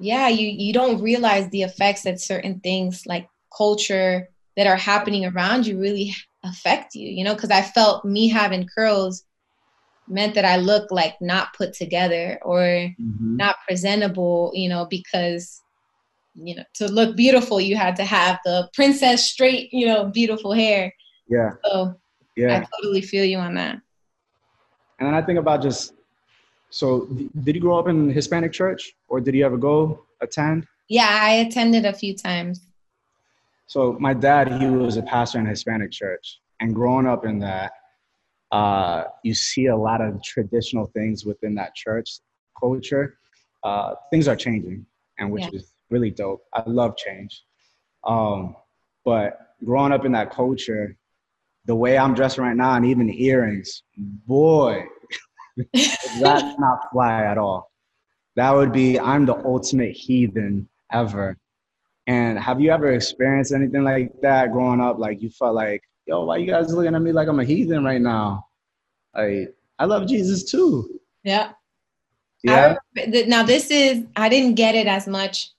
yeah, 0.00 0.28
you 0.28 0.48
you 0.48 0.72
don't 0.72 1.00
realize 1.00 1.48
the 1.48 1.62
effects 1.62 2.02
that 2.02 2.20
certain 2.20 2.60
things 2.60 3.06
like 3.06 3.28
culture 3.56 4.28
that 4.58 4.66
are 4.66 4.76
happening 4.76 5.24
around 5.24 5.66
you 5.66 5.78
really 5.78 6.12
affect 6.42 6.96
you, 6.96 7.08
you 7.08 7.22
know, 7.22 7.32
because 7.32 7.52
I 7.52 7.62
felt 7.62 8.04
me 8.04 8.26
having 8.28 8.66
curls 8.66 9.22
meant 10.08 10.34
that 10.34 10.44
I 10.44 10.56
look 10.56 10.90
like 10.90 11.14
not 11.20 11.54
put 11.56 11.74
together 11.74 12.40
or 12.42 12.58
mm-hmm. 12.58 13.36
not 13.36 13.56
presentable, 13.66 14.50
you 14.54 14.68
know, 14.68 14.84
because 14.84 15.62
you 16.34 16.56
know, 16.56 16.64
to 16.74 16.88
look 16.88 17.16
beautiful, 17.16 17.60
you 17.60 17.76
had 17.76 17.94
to 17.96 18.04
have 18.04 18.38
the 18.44 18.68
princess 18.74 19.24
straight, 19.24 19.72
you 19.72 19.86
know, 19.86 20.06
beautiful 20.06 20.52
hair. 20.52 20.92
Yeah. 21.28 21.50
So 21.64 21.94
yeah, 22.36 22.58
I 22.58 22.66
totally 22.76 23.02
feel 23.02 23.24
you 23.24 23.38
on 23.38 23.54
that. 23.54 23.80
And 24.98 25.14
I 25.14 25.22
think 25.22 25.38
about 25.38 25.62
just 25.62 25.94
so 26.70 27.06
did 27.44 27.54
you 27.54 27.60
grow 27.60 27.78
up 27.78 27.86
in 27.86 28.10
Hispanic 28.10 28.52
church 28.52 28.92
or 29.08 29.20
did 29.20 29.36
you 29.36 29.46
ever 29.46 29.56
go 29.56 30.04
attend? 30.20 30.66
Yeah, 30.88 31.08
I 31.08 31.46
attended 31.46 31.84
a 31.84 31.92
few 31.92 32.16
times. 32.16 32.67
So 33.68 33.98
my 34.00 34.14
dad, 34.14 34.60
he 34.60 34.66
was 34.66 34.96
a 34.96 35.02
pastor 35.02 35.38
in 35.38 35.46
a 35.46 35.50
Hispanic 35.50 35.90
church, 35.90 36.40
and 36.58 36.74
growing 36.74 37.06
up 37.06 37.26
in 37.26 37.38
that, 37.40 37.72
uh, 38.50 39.04
you 39.22 39.34
see 39.34 39.66
a 39.66 39.76
lot 39.76 40.00
of 40.00 40.22
traditional 40.22 40.86
things 40.86 41.26
within 41.26 41.54
that 41.56 41.74
church 41.74 42.18
culture. 42.58 43.18
Uh, 43.62 43.94
things 44.10 44.26
are 44.26 44.36
changing, 44.36 44.86
and 45.18 45.30
which 45.30 45.44
yeah. 45.44 45.50
is 45.58 45.70
really 45.90 46.10
dope. 46.10 46.42
I 46.54 46.62
love 46.66 46.96
change. 46.96 47.42
Um, 48.04 48.56
but 49.04 49.38
growing 49.62 49.92
up 49.92 50.06
in 50.06 50.12
that 50.12 50.30
culture, 50.30 50.96
the 51.66 51.76
way 51.76 51.98
I'm 51.98 52.14
dressing 52.14 52.44
right 52.44 52.56
now, 52.56 52.72
and 52.72 52.86
even 52.86 53.10
earrings, 53.10 53.82
boy, 53.98 54.82
that's 55.74 56.58
not 56.58 56.90
fly 56.90 57.22
at 57.24 57.36
all. 57.36 57.70
That 58.36 58.54
would 58.54 58.72
be 58.72 58.98
I'm 58.98 59.26
the 59.26 59.36
ultimate 59.44 59.92
heathen 59.92 60.70
ever. 60.90 61.36
And 62.08 62.38
have 62.38 62.58
you 62.58 62.70
ever 62.70 62.90
experienced 62.90 63.52
anything 63.52 63.84
like 63.84 64.18
that 64.22 64.50
growing 64.50 64.80
up? 64.80 64.98
Like 64.98 65.20
you 65.20 65.28
felt 65.28 65.54
like, 65.54 65.82
yo, 66.06 66.24
why 66.24 66.38
you 66.38 66.46
guys 66.46 66.72
looking 66.72 66.94
at 66.94 67.02
me 67.02 67.12
like 67.12 67.28
I'm 67.28 67.38
a 67.38 67.44
heathen 67.44 67.84
right 67.84 68.00
now? 68.00 68.46
Like 69.14 69.54
I 69.78 69.84
love 69.84 70.08
Jesus 70.08 70.50
too. 70.50 71.00
Yeah. 71.22 71.52
Yeah. 72.42 72.76
now 73.26 73.42
this 73.42 73.70
is 73.70 74.04
I 74.16 74.30
didn't 74.30 74.54
get 74.54 74.74
it 74.74 74.86
as 74.86 75.06
much 75.06 75.50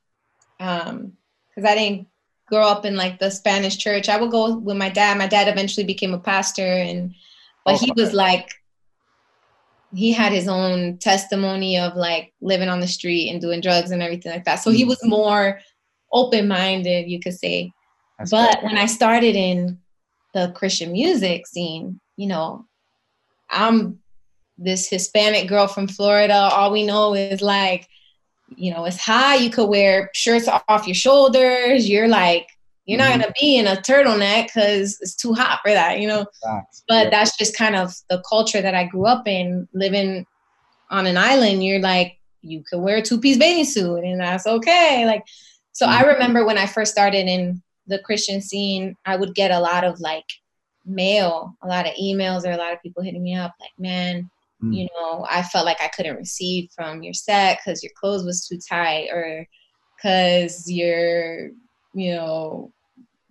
um 0.60 1.14
because 1.50 1.70
I 1.70 1.76
didn't 1.76 2.08
grow 2.48 2.68
up 2.68 2.84
in 2.84 2.96
like 2.96 3.20
the 3.20 3.30
Spanish 3.30 3.78
church. 3.78 4.10
I 4.10 4.20
would 4.20 4.32
go 4.32 4.56
with 4.56 4.78
my 4.78 4.90
dad. 4.90 5.20
My 5.20 5.28
dad 5.28 5.48
eventually 5.48 5.86
became 5.86 6.16
a 6.16 6.20
pastor 6.20 6.66
and 6.66 7.14
but 7.64 7.80
he 7.80 7.92
was 7.96 8.14
like 8.14 8.50
he 9.94 10.12
had 10.12 10.32
his 10.32 10.48
own 10.48 10.98
testimony 10.98 11.78
of 11.78 11.96
like 11.96 12.34
living 12.42 12.70
on 12.70 12.80
the 12.80 12.88
street 12.88 13.30
and 13.30 13.40
doing 13.40 13.62
drugs 13.62 13.92
and 13.92 14.02
everything 14.02 14.32
like 14.32 14.46
that. 14.46 14.56
So 14.56 14.72
he 14.72 14.84
mm. 14.84 14.88
was 14.88 15.04
more 15.04 15.60
open 16.12 16.48
minded, 16.48 17.10
you 17.10 17.20
could 17.20 17.38
say. 17.38 17.72
That's 18.18 18.32
but 18.32 18.64
when 18.64 18.78
I 18.78 18.86
started 18.86 19.36
in 19.36 19.80
the 20.34 20.52
Christian 20.56 20.92
music 20.92 21.48
scene, 21.48 22.00
you 22.18 22.28
know, 22.28 22.66
I'm 23.50 24.00
this 24.58 24.90
Hispanic 24.90 25.48
girl 25.48 25.68
from 25.68 25.88
Florida. 25.88 26.34
All 26.34 26.72
we 26.72 26.86
know 26.86 27.14
is 27.14 27.42
like 27.42 27.88
you 28.56 28.74
know, 28.74 28.86
it's 28.86 29.00
high. 29.00 29.36
You 29.36 29.50
could 29.50 29.70
wear 29.70 30.10
shirts 30.14 30.48
off 30.68 30.88
your 30.88 30.96
shoulders. 30.96 31.90
You're 31.90 32.08
like, 32.08 32.48
you're 32.86 33.00
mm-hmm. 33.00 33.10
not 33.10 33.22
gonna 33.22 33.34
be 33.40 33.58
in 33.58 33.68
a 33.68 33.76
turtleneck 33.76 34.48
because 34.48 34.98
it's 35.02 35.16
too 35.16 35.34
hot 35.34 35.60
for 35.64 35.72
that, 35.72 36.00
you 36.00 36.08
know. 36.08 36.26
That's, 36.44 36.84
but 36.88 37.12
that's 37.12 37.38
just 37.38 37.56
kind 37.56 37.76
of 37.76 37.94
the 38.10 38.24
culture 38.28 38.62
that 38.62 38.76
I 38.76 38.86
grew 38.86 39.06
up 39.06 39.28
in, 39.28 39.68
living 39.74 40.26
on 40.90 41.06
an 41.06 41.18
island. 41.18 41.64
You're 41.64 41.80
like, 41.80 42.18
you 42.42 42.64
could 42.68 42.80
wear 42.80 42.98
a 42.98 43.02
two-piece 43.02 43.38
bathing 43.38 43.66
suit, 43.66 44.04
and 44.04 44.20
that's 44.20 44.48
okay. 44.48 45.06
Like, 45.06 45.24
so 45.80 45.88
mm-hmm. 45.88 46.04
I 46.04 46.12
remember 46.12 46.46
when 46.46 46.58
I 46.58 46.66
first 46.66 46.92
started 46.92 47.28
in 47.28 47.62
the 47.88 48.00
Christian 48.00 48.42
scene, 48.42 48.96
I 49.06 49.16
would 49.16 49.34
get 49.34 49.52
a 49.52 49.60
lot 49.60 49.84
of 49.84 50.00
like 50.00 50.26
mail, 50.86 51.56
a 51.64 51.68
lot 51.68 51.88
of 51.88 51.94
emails, 51.96 52.46
or 52.46 52.52
a 52.52 52.58
lot 52.58 52.74
of 52.74 52.82
people 52.82 53.02
hitting 53.02 53.24
me 53.24 53.36
up, 53.36 53.54
like, 53.60 53.72
man 53.78 54.30
Mm. 54.64 54.76
You 54.76 54.88
know, 54.96 55.26
I 55.30 55.44
felt 55.44 55.66
like 55.66 55.82
I 55.82 55.88
couldn't 55.88 56.18
receive 56.18 56.70
from 56.76 57.02
your 57.04 57.14
set 57.14 57.60
because 57.60 57.84
your 57.84 57.92
clothes 57.96 58.26
was 58.26 58.48
too 58.48 58.60
tight 58.70 59.10
or 59.12 59.48
because 59.96 60.70
you're, 60.70 61.50
you 61.94 62.16
know, 62.16 62.72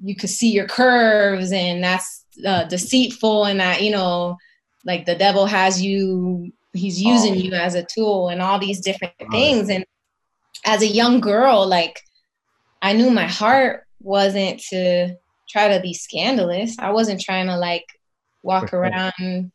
you 0.02 0.14
could 0.14 0.30
see 0.30 0.50
your 0.50 0.66
curves 0.66 1.52
and 1.52 1.82
that's 1.82 2.24
uh, 2.46 2.64
deceitful 2.64 3.44
and 3.44 3.60
that, 3.60 3.82
you 3.82 3.90
know, 3.90 4.36
like 4.84 5.06
the 5.06 5.14
devil 5.14 5.46
has 5.46 5.82
you, 5.82 6.52
he's 6.72 7.00
using 7.00 7.34
oh. 7.34 7.36
you 7.36 7.52
as 7.52 7.74
a 7.74 7.84
tool 7.84 8.28
and 8.28 8.40
all 8.40 8.58
these 8.58 8.80
different 8.80 9.14
things. 9.30 9.68
And 9.68 9.84
as 10.64 10.82
a 10.82 10.86
young 10.86 11.20
girl, 11.20 11.66
like 11.66 12.00
I 12.80 12.92
knew 12.92 13.10
my 13.10 13.26
heart 13.26 13.84
wasn't 14.00 14.60
to 14.70 15.16
try 15.48 15.74
to 15.74 15.80
be 15.80 15.94
scandalous. 15.94 16.76
I 16.78 16.90
wasn't 16.90 17.20
trying 17.20 17.46
to 17.46 17.56
like 17.56 17.86
walk 18.42 18.72
around 18.72 19.50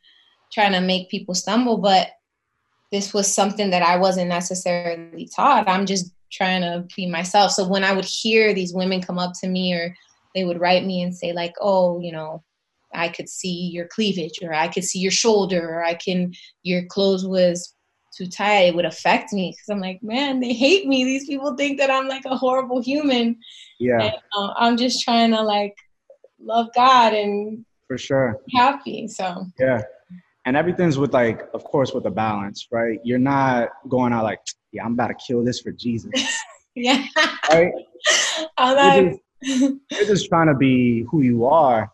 trying 0.52 0.74
to 0.74 0.82
make 0.82 1.10
people 1.10 1.34
stumble, 1.34 1.78
but 1.78 2.10
this 2.92 3.14
was 3.14 3.34
something 3.34 3.72
that 3.72 3.82
I 3.82 3.98
wasn't 3.98 4.30
necessarily 4.30 5.28
taught. 5.36 5.68
I'm 5.68 5.86
just 5.86 6.14
trying 6.32 6.62
to 6.62 6.86
be 6.96 7.08
myself. 7.08 7.52
So 7.52 7.68
when 7.68 7.84
I 7.84 7.94
would 7.94 8.06
hear 8.06 8.54
these 8.54 8.74
women 8.74 9.02
come 9.02 9.18
up 9.18 9.34
to 9.42 9.48
me 9.48 9.74
or 9.74 9.96
they 10.36 10.44
would 10.44 10.60
write 10.60 10.86
me 10.86 11.02
and 11.02 11.16
say 11.16 11.34
like, 11.34 11.54
"Oh, 11.60 12.00
you 12.00 12.12
know, 12.12 12.44
I 12.94 13.10
could 13.10 13.30
see 13.30 13.70
your 13.74 13.88
cleavage 13.88 14.40
or 14.42 14.54
I 14.54 14.68
could 14.68 14.84
see 14.84 15.00
your 15.00 15.12
shoulder 15.12 15.70
or 15.70 15.84
I 15.84 15.96
can 15.96 16.34
your 16.64 16.86
clothes 16.86 17.26
was 17.26 17.73
too 18.16 18.28
tight," 18.28 18.68
it 18.68 18.76
would 18.76 18.86
affect 18.86 19.34
me 19.34 19.52
because 19.52 19.70
I'm 19.70 19.80
like, 19.82 20.02
"Man, 20.04 20.40
they 20.40 20.54
hate 20.54 20.88
me. 20.88 21.04
These 21.04 21.26
people 21.26 21.56
think 21.56 21.80
that 21.80 21.90
I'm 21.90 22.08
like 22.08 22.26
a 22.26 22.38
horrible 22.38 22.82
human." 22.82 23.38
Yeah. 23.80 24.02
And, 24.02 24.16
uh, 24.38 24.54
I'm 24.58 24.78
just 24.78 25.04
trying 25.04 25.32
to 25.32 25.42
like 25.42 25.76
love 26.40 26.70
God 26.76 27.14
and 27.14 27.66
for 27.88 27.98
sure 27.98 28.40
happy. 28.54 29.08
So 29.08 29.46
Yeah 29.60 29.82
and 30.46 30.58
everything's 30.58 30.98
with 30.98 31.14
like 31.14 31.48
of 31.54 31.64
course 31.64 31.94
with 31.94 32.06
a 32.06 32.12
balance 32.12 32.68
right 32.72 33.00
you're 33.04 33.20
not 33.20 33.70
going 33.90 34.14
out 34.14 34.24
like 34.24 34.40
yeah 34.72 34.84
i'm 34.84 34.94
about 34.94 35.08
to 35.08 35.16
kill 35.16 35.44
this 35.44 35.60
for 35.60 35.72
jesus 35.72 36.12
yeah 36.76 37.06
right 37.52 37.72
you're 38.60 39.12
just, 39.12 39.20
you're 39.42 40.06
just 40.06 40.28
trying 40.28 40.48
to 40.48 40.56
be 40.56 41.04
who 41.04 41.22
you 41.22 41.46
are 41.46 41.92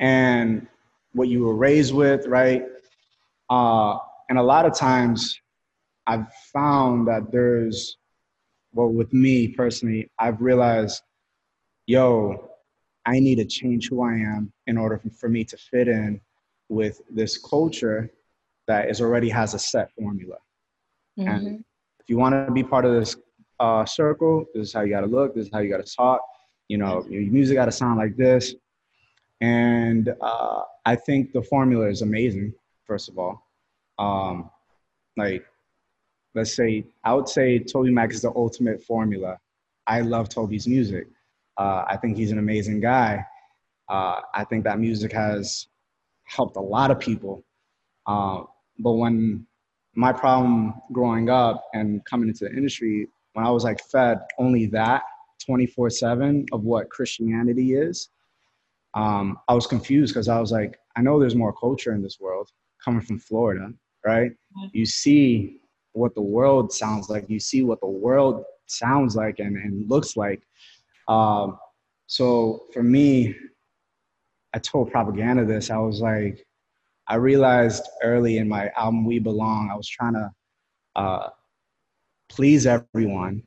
and 0.00 0.66
what 1.12 1.28
you 1.28 1.44
were 1.44 1.54
raised 1.54 1.94
with 1.94 2.26
right 2.26 2.64
uh, 3.50 3.98
and 4.30 4.38
a 4.38 4.42
lot 4.42 4.64
of 4.64 4.74
times 4.74 5.38
i've 6.06 6.32
found 6.52 7.06
that 7.06 7.30
there's 7.30 7.98
well 8.72 8.88
with 8.88 9.12
me 9.12 9.48
personally 9.48 10.10
i've 10.18 10.40
realized 10.40 11.02
yo 11.86 12.50
i 13.04 13.20
need 13.20 13.36
to 13.36 13.44
change 13.44 13.90
who 13.90 14.02
i 14.02 14.14
am 14.14 14.50
in 14.66 14.78
order 14.78 14.98
for, 15.20 15.28
me 15.28 15.44
to 15.44 15.58
fit 15.58 15.88
in 15.88 16.18
with 16.70 17.02
this 17.10 17.36
culture 17.36 18.10
that 18.70 18.88
is 18.88 19.00
already 19.00 19.28
has 19.28 19.52
a 19.52 19.58
set 19.58 19.90
formula. 19.92 20.36
Mm-hmm. 21.18 21.28
And 21.28 21.64
if 21.98 22.08
you 22.08 22.16
want 22.16 22.34
to 22.46 22.52
be 22.52 22.62
part 22.62 22.84
of 22.84 22.92
this 22.92 23.16
uh, 23.58 23.84
circle, 23.84 24.46
this 24.54 24.68
is 24.68 24.72
how 24.72 24.82
you 24.82 24.90
got 24.90 25.00
to 25.00 25.08
look. 25.08 25.34
This 25.34 25.46
is 25.46 25.50
how 25.52 25.58
you 25.58 25.68
got 25.68 25.84
to 25.84 25.92
talk. 25.96 26.20
You 26.68 26.78
know, 26.78 27.04
your 27.10 27.22
music 27.22 27.56
got 27.56 27.64
to 27.64 27.72
sound 27.72 27.98
like 27.98 28.16
this. 28.16 28.54
And 29.40 30.14
uh, 30.20 30.62
I 30.86 30.94
think 30.94 31.32
the 31.32 31.42
formula 31.42 31.88
is 31.88 32.02
amazing. 32.02 32.54
First 32.84 33.08
of 33.08 33.18
all, 33.18 33.49
um, 34.00 34.50
like 35.16 35.44
let's 36.34 36.54
say 36.54 36.84
I 37.04 37.14
would 37.14 37.28
say 37.28 37.60
TobyMac 37.60 38.12
is 38.12 38.22
the 38.22 38.32
ultimate 38.34 38.82
formula. 38.82 39.38
I 39.86 40.00
love 40.00 40.28
Toby's 40.28 40.66
music. 40.66 41.06
Uh, 41.58 41.84
I 41.86 41.96
think 41.96 42.16
he's 42.16 42.32
an 42.32 42.38
amazing 42.38 42.80
guy. 42.80 43.24
Uh, 43.88 44.20
I 44.34 44.44
think 44.44 44.64
that 44.64 44.78
music 44.78 45.12
has 45.12 45.66
helped 46.24 46.56
a 46.56 46.60
lot 46.60 46.90
of 46.90 46.98
people. 46.98 47.44
Uh, 48.06 48.42
but 48.78 48.92
when 48.92 49.46
my 49.94 50.12
problem 50.12 50.74
growing 50.92 51.28
up 51.28 51.64
and 51.74 52.04
coming 52.04 52.28
into 52.28 52.44
the 52.44 52.52
industry, 52.52 53.08
when 53.34 53.44
I 53.44 53.50
was 53.50 53.64
like 53.64 53.82
fed 53.90 54.18
only 54.38 54.66
that 54.66 55.02
24 55.44 55.90
7 55.90 56.46
of 56.52 56.62
what 56.62 56.88
Christianity 56.88 57.74
is, 57.74 58.08
um, 58.94 59.38
I 59.48 59.54
was 59.54 59.66
confused 59.66 60.14
because 60.14 60.28
I 60.28 60.40
was 60.40 60.52
like, 60.52 60.78
I 60.96 61.02
know 61.02 61.18
there's 61.18 61.34
more 61.34 61.52
culture 61.52 61.92
in 61.92 62.02
this 62.02 62.18
world 62.20 62.50
coming 62.82 63.00
from 63.00 63.18
Florida, 63.18 63.72
right? 64.04 64.30
Mm-hmm. 64.30 64.68
You 64.72 64.86
see 64.86 65.60
what 65.92 66.14
the 66.14 66.22
world 66.22 66.72
sounds 66.72 67.08
like, 67.08 67.28
you 67.28 67.40
see 67.40 67.62
what 67.62 67.80
the 67.80 67.88
world 67.88 68.44
sounds 68.66 69.16
like 69.16 69.38
and, 69.38 69.56
and 69.56 69.90
looks 69.90 70.16
like. 70.16 70.42
Um, 71.08 71.58
so 72.06 72.64
for 72.72 72.82
me, 72.82 73.34
I 74.54 74.58
told 74.58 74.90
Propaganda 74.90 75.44
this. 75.44 75.70
I 75.70 75.78
was 75.78 76.00
like, 76.00 76.44
I 77.06 77.16
realized 77.16 77.88
early 78.02 78.38
in 78.38 78.48
my 78.48 78.70
album 78.76 79.04
We 79.04 79.18
Belong, 79.18 79.70
I 79.70 79.76
was 79.76 79.88
trying 79.88 80.14
to 80.14 80.30
uh, 80.96 81.28
please 82.28 82.66
everyone. 82.66 83.42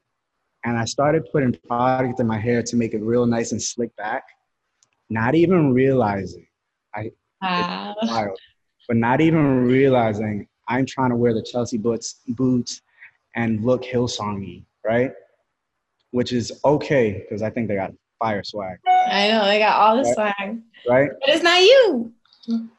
And 0.65 0.77
I 0.77 0.85
started 0.85 1.27
putting 1.31 1.57
product 1.67 2.19
in 2.19 2.27
my 2.27 2.37
hair 2.37 2.63
to 2.63 2.75
make 2.75 2.93
it 2.93 3.01
real 3.01 3.25
nice 3.25 3.51
and 3.51 3.61
slick 3.61 3.93
back, 3.97 4.23
not 5.09 5.35
even 5.35 5.73
realizing 5.73 6.47
I 6.95 7.11
wow. 7.41 8.33
But 8.87 8.97
not 8.97 9.21
even 9.21 9.65
realizing 9.65 10.47
I'm 10.67 10.85
trying 10.85 11.09
to 11.09 11.15
wear 11.15 11.33
the 11.33 11.43
Chelsea 11.43 11.77
boots 11.77 12.21
boots 12.29 12.81
and 13.35 13.63
look 13.63 13.83
Hillsongy, 13.83 14.63
right? 14.85 15.11
Which 16.11 16.31
is 16.31 16.59
okay 16.63 17.23
because 17.23 17.41
I 17.41 17.49
think 17.49 17.67
they 17.67 17.75
got 17.75 17.91
fire 18.19 18.43
swag. 18.43 18.77
I 18.87 19.29
know 19.29 19.45
they 19.45 19.59
got 19.59 19.79
all 19.79 19.97
the 19.97 20.03
right? 20.03 20.13
swag, 20.13 20.61
right? 20.87 21.09
But 21.19 21.29
it's 21.29 21.43
not 21.43 21.61
you. 21.61 22.13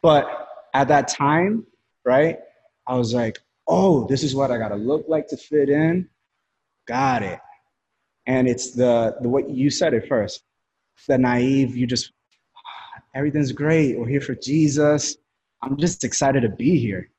But 0.03 0.49
at 0.75 0.89
that 0.89 1.09
time, 1.09 1.67
right? 2.05 2.39
I 2.87 2.97
was 2.97 3.15
like, 3.15 3.39
oh, 3.67 4.07
this 4.07 4.23
is 4.23 4.35
what 4.35 4.51
I 4.51 4.59
gotta 4.59 4.77
look 4.77 5.07
like 5.09 5.29
to 5.29 5.37
fit 5.37 5.69
in. 5.69 6.09
Got 6.87 7.23
it. 7.23 7.41
And 8.27 8.49
it's 8.49 8.73
the 8.73 9.17
the 9.21 9.29
what 9.29 9.51
you 9.51 9.71
said 9.71 9.95
it 9.95 10.09
first. 10.09 10.43
The 11.09 11.19
naive, 11.19 11.77
you 11.77 11.87
just 11.87 12.13
ah, 12.57 13.03
everything's 13.15 13.53
great. 13.53 13.99
We're 13.99 14.09
here 14.09 14.21
for 14.21 14.35
Jesus. 14.35 15.17
I'm 15.65 15.79
just 15.79 16.05
excited 16.05 16.43
to 16.43 16.51
be 16.51 16.79
here. 16.79 17.11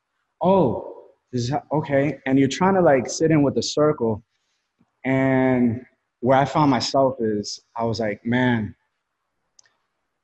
Oh, 0.42 1.06
this 1.32 1.44
is 1.44 1.54
okay. 1.72 2.20
And 2.28 2.38
you're 2.38 2.48
trying 2.48 2.76
to 2.76 2.82
like 2.82 3.10
sit 3.10 3.32
in 3.32 3.42
with 3.42 3.56
the 3.56 3.64
circle. 3.64 4.24
And 5.04 5.84
where 6.20 6.38
I 6.38 6.46
found 6.46 6.70
myself 6.70 7.16
is 7.20 7.60
I 7.76 7.84
was 7.84 8.00
like, 8.00 8.24
man, 8.24 8.76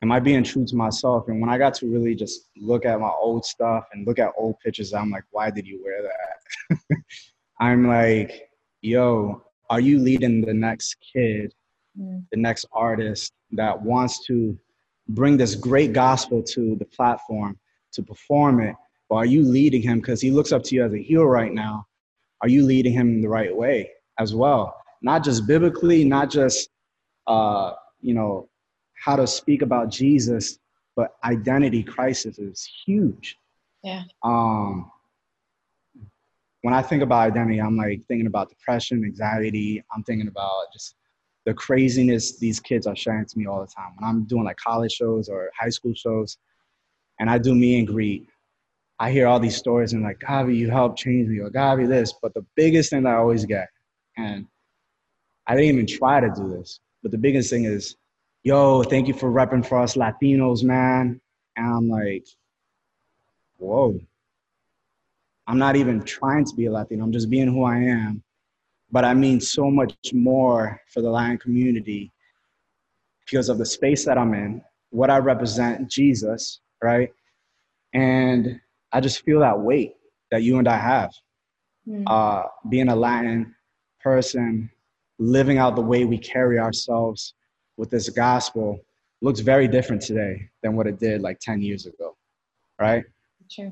am 0.04 0.12
I 0.12 0.20
being 0.20 0.44
true 0.44 0.66
to 0.66 0.76
myself? 0.76 1.30
And 1.30 1.42
when 1.42 1.50
I 1.50 1.58
got 1.58 1.74
to 1.76 1.88
really 1.88 2.14
just 2.14 2.50
look 2.56 2.86
at 2.86 3.00
my 3.00 3.10
old 3.10 3.44
stuff 3.44 3.88
and 3.92 4.06
look 4.06 4.20
at 4.20 4.34
old 4.38 4.60
pictures, 4.60 4.94
I'm 4.94 5.10
like, 5.10 5.24
why 5.32 5.50
did 5.50 5.66
you 5.66 5.82
wear 5.84 6.04
that? 6.04 6.98
I'm 7.60 7.88
like, 7.88 8.50
yo, 8.82 9.44
are 9.70 9.80
you 9.80 9.98
leading 10.00 10.42
the 10.42 10.54
next 10.54 10.98
kid, 11.14 11.54
mm. 12.00 12.24
the 12.32 12.38
next 12.38 12.66
artist 12.72 13.34
that 13.52 13.82
wants 13.82 14.26
to 14.28 14.58
bring 15.10 15.38
this 15.38 15.56
great 15.56 15.94
gospel 15.94 16.44
to 16.44 16.76
the 16.76 16.86
platform 16.86 17.58
to 17.94 18.04
perform 18.04 18.62
it? 18.62 18.76
Or 19.10 19.20
are 19.20 19.26
you 19.26 19.44
leading 19.44 19.82
him 19.82 20.00
because 20.00 20.22
he 20.22 20.32
looks 20.32 20.52
up 20.52 20.64
to 20.64 20.76
you 20.76 20.86
as 20.86 20.94
a 20.94 21.02
hero 21.02 21.26
right 21.26 21.54
now? 21.54 21.86
Are 22.42 22.50
you 22.50 22.64
leading 22.66 22.94
him 22.94 23.22
the 23.22 23.30
right 23.30 23.56
way 23.56 23.92
as 24.20 24.34
well? 24.34 24.76
Not 25.02 25.24
just 25.24 25.46
biblically, 25.48 26.04
not 26.04 26.30
just 26.30 26.70
uh, 27.28 27.74
you 28.02 28.14
know 28.14 28.50
how 29.04 29.16
to 29.16 29.28
speak 29.28 29.62
about 29.62 29.90
Jesus, 29.90 30.60
but 30.96 31.16
identity 31.24 31.84
crisis 31.84 32.40
is 32.40 32.68
huge. 32.86 33.38
Yeah. 33.84 34.04
Um, 34.24 34.92
when 36.62 36.74
I 36.74 36.82
think 36.82 37.02
about 37.02 37.32
identity, 37.32 37.60
I'm 37.60 37.76
like 37.76 38.02
thinking 38.08 38.28
about 38.28 38.50
depression, 38.50 39.04
anxiety. 39.04 39.84
I'm 39.94 40.04
thinking 40.04 40.28
about 40.28 40.72
just 40.72 40.96
the 41.46 41.54
craziness 41.54 42.38
these 42.38 42.60
kids 42.60 42.86
are 42.86 42.96
sharing 42.96 43.26
to 43.26 43.38
me 43.38 43.48
all 43.48 43.62
the 43.62 43.68
time. 43.68 43.94
When 43.98 44.08
I'm 44.08 44.24
doing 44.26 44.44
like 44.44 44.58
college 44.58 44.92
shows 44.92 45.28
or 45.28 45.50
high 45.60 45.70
school 45.70 45.94
shows, 45.96 46.38
and 47.22 47.30
I 47.30 47.38
do 47.38 47.54
meet 47.54 47.78
and 47.78 47.88
greet, 47.88 48.28
I 49.00 49.12
hear 49.12 49.28
all 49.28 49.40
these 49.40 49.56
stories 49.56 49.94
and 49.94 50.02
like, 50.02 50.18
GAWVI, 50.20 50.58
you 50.58 50.72
helped 50.72 50.98
change 50.98 51.30
me, 51.30 51.38
or 51.38 51.52
GAWVI, 51.52 51.88
this. 51.88 52.16
But 52.20 52.34
the 52.34 52.44
biggest 52.56 52.90
thing 52.90 53.04
that 53.04 53.14
I 53.14 53.18
always 53.18 53.46
get, 53.46 53.68
and 54.18 54.48
I 55.46 55.54
didn't 55.54 55.70
even 55.70 55.86
try 55.86 56.20
to 56.20 56.32
do 56.36 56.50
this, 56.50 56.80
but 57.04 57.12
the 57.12 57.20
biggest 57.20 57.52
thing 57.52 57.66
is, 57.66 57.96
yo, 58.42 58.82
thank 58.82 59.08
you 59.08 59.14
for 59.14 59.32
repping 59.32 59.64
for 59.64 59.80
us 59.80 59.96
Latinos, 59.96 60.64
man. 60.64 61.22
And 61.58 61.68
I'm 61.68 61.88
like, 61.88 62.26
whoa. 63.58 64.00
I'm 65.46 65.60
not 65.60 65.76
even 65.76 66.02
trying 66.02 66.46
to 66.46 66.56
be 66.56 66.66
a 66.66 66.72
Latino. 66.72 67.04
I'm 67.04 67.12
just 67.12 67.30
being 67.30 67.50
who 67.50 67.64
I 67.66 67.78
am. 67.78 68.24
But 68.92 69.06
I 69.06 69.14
mean 69.14 69.40
so 69.40 69.70
much 69.70 69.94
more 70.12 70.82
for 70.88 71.04
the 71.04 71.10
Latin 71.12 71.38
community 71.38 72.12
because 73.28 73.48
of 73.48 73.60
the 73.60 73.66
space 73.66 74.06
that 74.06 74.18
I'm 74.18 74.34
in, 74.34 74.64
what 74.90 75.12
I 75.12 75.20
represent, 75.20 75.88
Jesus, 75.88 76.62
right? 76.82 77.12
And 77.94 78.60
I 78.92 79.00
just 79.00 79.24
feel 79.24 79.40
that 79.42 79.60
weight 79.60 79.94
that 80.32 80.44
you 80.44 80.58
and 80.58 80.68
I 80.68 80.78
have. 80.78 81.14
Mm. 81.88 82.04
Uh, 82.08 82.44
being 82.70 82.90
a 82.90 82.96
Latin 82.96 83.56
person, 84.02 84.70
living 85.20 85.58
out 85.58 85.76
the 85.76 85.82
way 85.82 86.06
we 86.06 86.18
carry 86.18 86.60
ourselves 86.60 87.34
with 87.78 87.90
this 87.90 88.10
gospel 88.10 88.80
looks 89.22 89.40
very 89.40 89.68
different 89.68 90.02
today 90.02 90.50
than 90.64 90.76
what 90.76 90.88
it 90.88 91.00
did 91.00 91.22
like 91.22 91.40
10 91.40 91.62
years 91.62 91.86
ago, 91.86 92.16
right? 92.80 93.04
Sure. 93.50 93.72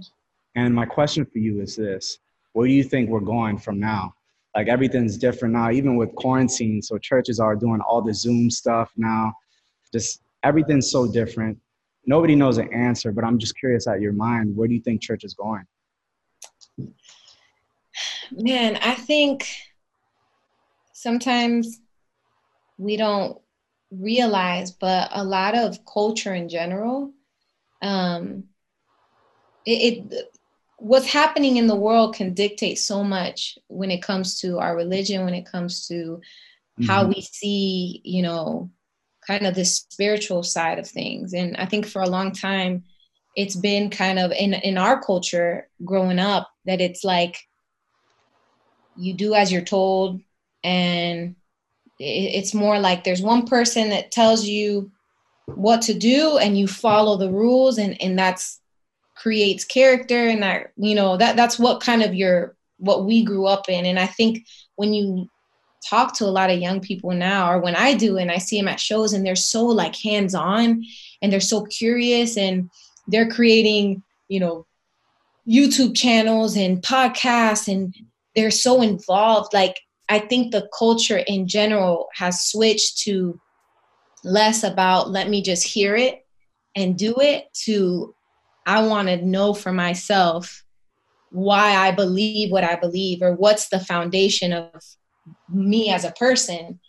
And 0.55 0.73
my 0.73 0.85
question 0.85 1.25
for 1.25 1.39
you 1.39 1.61
is 1.61 1.75
this 1.75 2.19
Where 2.53 2.67
do 2.67 2.73
you 2.73 2.83
think 2.83 3.09
we're 3.09 3.19
going 3.19 3.57
from 3.57 3.79
now? 3.79 4.13
Like 4.55 4.67
everything's 4.67 5.17
different 5.17 5.53
now, 5.53 5.71
even 5.71 5.95
with 5.95 6.13
quarantine. 6.15 6.81
So 6.81 6.97
churches 6.97 7.39
are 7.39 7.55
doing 7.55 7.81
all 7.81 8.01
the 8.01 8.13
Zoom 8.13 8.49
stuff 8.49 8.91
now. 8.97 9.33
Just 9.93 10.21
everything's 10.43 10.89
so 10.91 11.11
different. 11.11 11.57
Nobody 12.09 12.33
knows 12.33 12.55
the 12.55 12.67
answer, 12.73 13.11
but 13.11 13.23
I'm 13.23 13.37
just 13.37 13.55
curious 13.55 13.85
at 13.85 14.01
your 14.01 14.13
mind, 14.13 14.55
where 14.55 14.67
do 14.67 14.73
you 14.73 14.81
think 14.81 14.99
church 14.99 15.23
is 15.23 15.35
going? 15.35 15.63
Man, 18.31 18.77
I 18.77 18.95
think 18.95 19.47
sometimes 20.91 21.79
we 22.79 22.97
don't 22.97 23.39
realize, 23.91 24.71
but 24.71 25.09
a 25.11 25.23
lot 25.23 25.55
of 25.55 25.85
culture 25.85 26.33
in 26.33 26.49
general, 26.49 27.13
um, 27.83 28.45
it, 29.67 30.09
it 30.11 30.31
what's 30.77 31.13
happening 31.13 31.57
in 31.57 31.67
the 31.67 31.75
world 31.75 32.15
can 32.15 32.33
dictate 32.33 32.79
so 32.79 33.03
much 33.03 33.59
when 33.67 33.91
it 33.91 34.01
comes 34.01 34.39
to 34.41 34.57
our 34.57 34.75
religion, 34.75 35.25
when 35.25 35.35
it 35.35 35.45
comes 35.45 35.87
to 35.89 35.93
mm-hmm. 35.93 36.85
how 36.85 37.05
we 37.05 37.21
see, 37.21 38.01
you 38.03 38.23
know, 38.23 38.71
kind 39.29 39.45
of 39.45 39.53
this 39.53 39.85
spiritual 39.89 40.41
side 40.41 40.79
of 40.79 40.87
things. 40.87 41.33
And 41.33 41.55
I 41.57 41.65
think 41.67 41.85
for 41.85 42.01
a 42.01 42.09
long 42.09 42.31
time, 42.31 42.83
it's 43.35 43.55
been 43.55 43.91
kind 43.91 44.17
of 44.17 44.31
in 44.31 44.55
in 44.55 44.75
our 44.75 44.99
culture 44.99 45.69
growing 45.85 46.17
up 46.17 46.49
that 46.65 46.81
it's 46.81 47.03
like 47.03 47.37
you 48.97 49.13
do 49.13 49.35
as 49.35 49.51
you're 49.51 49.61
told. 49.61 50.19
And 50.63 51.35
it's 51.99 52.55
more 52.55 52.79
like 52.79 53.03
there's 53.03 53.21
one 53.21 53.45
person 53.45 53.91
that 53.91 54.11
tells 54.11 54.45
you 54.45 54.91
what 55.45 55.83
to 55.83 55.93
do 55.93 56.39
and 56.39 56.57
you 56.57 56.67
follow 56.67 57.15
the 57.15 57.31
rules 57.31 57.77
and 57.77 58.01
and 58.01 58.17
that's 58.17 58.59
creates 59.15 59.63
character. 59.63 60.27
And 60.27 60.41
that 60.41 60.71
you 60.75 60.95
know 60.95 61.17
that 61.17 61.35
that's 61.35 61.59
what 61.59 61.83
kind 61.83 62.01
of 62.01 62.15
your 62.15 62.55
what 62.77 63.05
we 63.05 63.23
grew 63.23 63.45
up 63.45 63.69
in. 63.69 63.85
And 63.85 63.99
i 63.99 64.07
think 64.07 64.47
when 64.75 64.91
you 64.91 65.29
talk 65.87 66.15
to 66.15 66.25
a 66.25 66.27
lot 66.27 66.49
of 66.49 66.59
young 66.59 66.79
people 66.79 67.11
now 67.11 67.51
or 67.51 67.59
when 67.59 67.75
i 67.75 67.93
do 67.93 68.17
and 68.17 68.31
i 68.31 68.37
see 68.37 68.59
them 68.59 68.67
at 68.67 68.79
shows 68.79 69.13
and 69.13 69.25
they're 69.25 69.35
so 69.35 69.65
like 69.65 69.95
hands 69.95 70.35
on 70.35 70.83
and 71.21 71.31
they're 71.31 71.39
so 71.39 71.63
curious 71.65 72.37
and 72.37 72.69
they're 73.07 73.29
creating 73.29 74.03
you 74.27 74.39
know 74.39 74.65
youtube 75.47 75.95
channels 75.95 76.55
and 76.57 76.81
podcasts 76.81 77.71
and 77.71 77.95
they're 78.35 78.51
so 78.51 78.81
involved. 78.81 79.53
Like 79.53 79.79
I 80.07 80.19
think 80.19 80.51
the 80.51 80.69
culture 80.77 81.17
in 81.17 81.47
general 81.47 82.07
has 82.15 82.41
switched 82.41 82.99
to 82.99 83.39
less 84.23 84.63
about 84.63 85.09
let 85.09 85.29
me 85.29 85.41
just 85.41 85.65
hear 85.65 85.95
it 85.95 86.25
and 86.75 86.97
do 86.97 87.15
it 87.19 87.45
to 87.65 88.13
I 88.65 88.85
want 88.85 89.07
to 89.07 89.25
know 89.25 89.53
for 89.53 89.71
myself 89.71 90.63
why 91.31 91.75
I 91.75 91.91
believe 91.91 92.51
what 92.51 92.63
I 92.63 92.75
believe 92.75 93.21
or 93.21 93.33
what's 93.33 93.69
the 93.69 93.79
foundation 93.79 94.51
of 94.53 94.71
me 95.49 95.91
as 95.91 96.05
a 96.05 96.11
person 96.11 96.79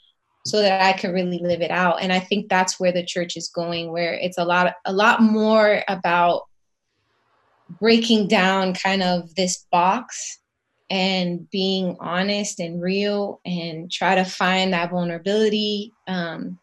so 0.47 0.61
that 0.63 0.83
I 0.83 0.93
can 0.93 1.13
really 1.13 1.39
live 1.39 1.61
it 1.61 1.71
out. 1.71 2.03
And 2.03 2.13
I 2.13 2.19
think 2.19 2.49
that's 2.49 2.81
where 2.81 2.93
the 2.93 3.05
church 3.05 3.37
is 3.37 3.49
going, 3.49 3.93
where 3.93 4.15
it's 4.15 4.39
a 4.39 4.45
lot, 4.45 4.75
a 4.85 4.93
lot 4.93 5.23
more 5.23 5.83
about 5.89 6.45
breaking 7.79 8.29
down 8.29 8.75
kind 8.75 9.03
of 9.03 9.35
this 9.35 9.67
box 9.71 10.39
and 10.89 11.49
being 11.51 11.97
honest 12.01 12.59
and 12.59 12.83
real 12.83 13.41
and 13.45 13.91
try 13.93 14.15
to 14.15 14.25
find 14.25 14.73
that 14.73 14.91
vulnerability. 14.91 15.93
Um, 16.09 16.59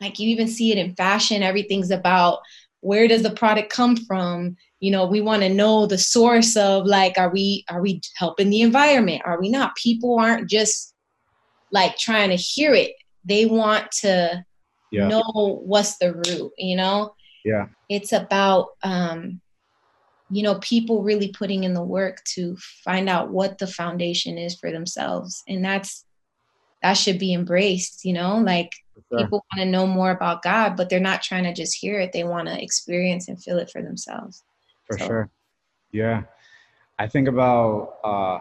like 0.00 0.18
you 0.18 0.28
even 0.30 0.48
see 0.48 0.72
it 0.72 0.78
in 0.78 0.94
fashion, 0.96 1.42
everything's 1.42 1.90
about 1.90 2.40
where 2.80 3.08
does 3.08 3.22
the 3.22 3.30
product 3.30 3.70
come 3.70 3.96
from? 3.96 4.56
You 4.80 4.90
know, 4.90 5.06
we 5.06 5.20
want 5.20 5.42
to 5.42 5.48
know 5.48 5.86
the 5.86 5.98
source 5.98 6.56
of 6.56 6.86
like, 6.86 7.18
are 7.18 7.30
we 7.30 7.64
are 7.68 7.82
we 7.82 8.00
helping 8.16 8.50
the 8.50 8.62
environment? 8.62 9.22
Are 9.24 9.40
we 9.40 9.48
not? 9.48 9.76
People 9.76 10.18
aren't 10.18 10.48
just 10.48 10.94
like 11.72 11.96
trying 11.96 12.30
to 12.30 12.36
hear 12.36 12.74
it. 12.74 12.92
They 13.24 13.46
want 13.46 13.90
to 14.00 14.44
yeah. 14.90 15.08
know 15.08 15.60
what's 15.64 15.98
the 15.98 16.14
root, 16.14 16.52
you 16.56 16.76
know? 16.76 17.14
Yeah. 17.44 17.66
It's 17.88 18.12
about 18.12 18.68
um 18.82 19.40
you 20.30 20.42
know 20.42 20.56
people 20.56 21.02
really 21.02 21.28
putting 21.28 21.64
in 21.64 21.74
the 21.74 21.82
work 21.82 22.22
to 22.24 22.56
find 22.84 23.08
out 23.08 23.30
what 23.30 23.58
the 23.58 23.66
foundation 23.66 24.38
is 24.38 24.56
for 24.56 24.70
themselves 24.70 25.42
and 25.48 25.64
that's 25.64 26.04
that 26.82 26.94
should 26.94 27.18
be 27.18 27.32
embraced 27.32 28.04
you 28.04 28.12
know 28.12 28.38
like 28.38 28.70
sure. 29.10 29.18
people 29.18 29.44
want 29.50 29.64
to 29.64 29.70
know 29.70 29.86
more 29.86 30.10
about 30.10 30.42
god 30.42 30.76
but 30.76 30.88
they're 30.88 31.00
not 31.00 31.22
trying 31.22 31.44
to 31.44 31.52
just 31.52 31.74
hear 31.74 31.98
it 31.98 32.12
they 32.12 32.24
want 32.24 32.46
to 32.46 32.62
experience 32.62 33.28
and 33.28 33.42
feel 33.42 33.58
it 33.58 33.70
for 33.70 33.82
themselves 33.82 34.42
for 34.86 34.98
so. 34.98 35.06
sure 35.06 35.30
yeah 35.92 36.22
i 36.98 37.06
think 37.06 37.26
about 37.26 37.94
uh 38.04 38.38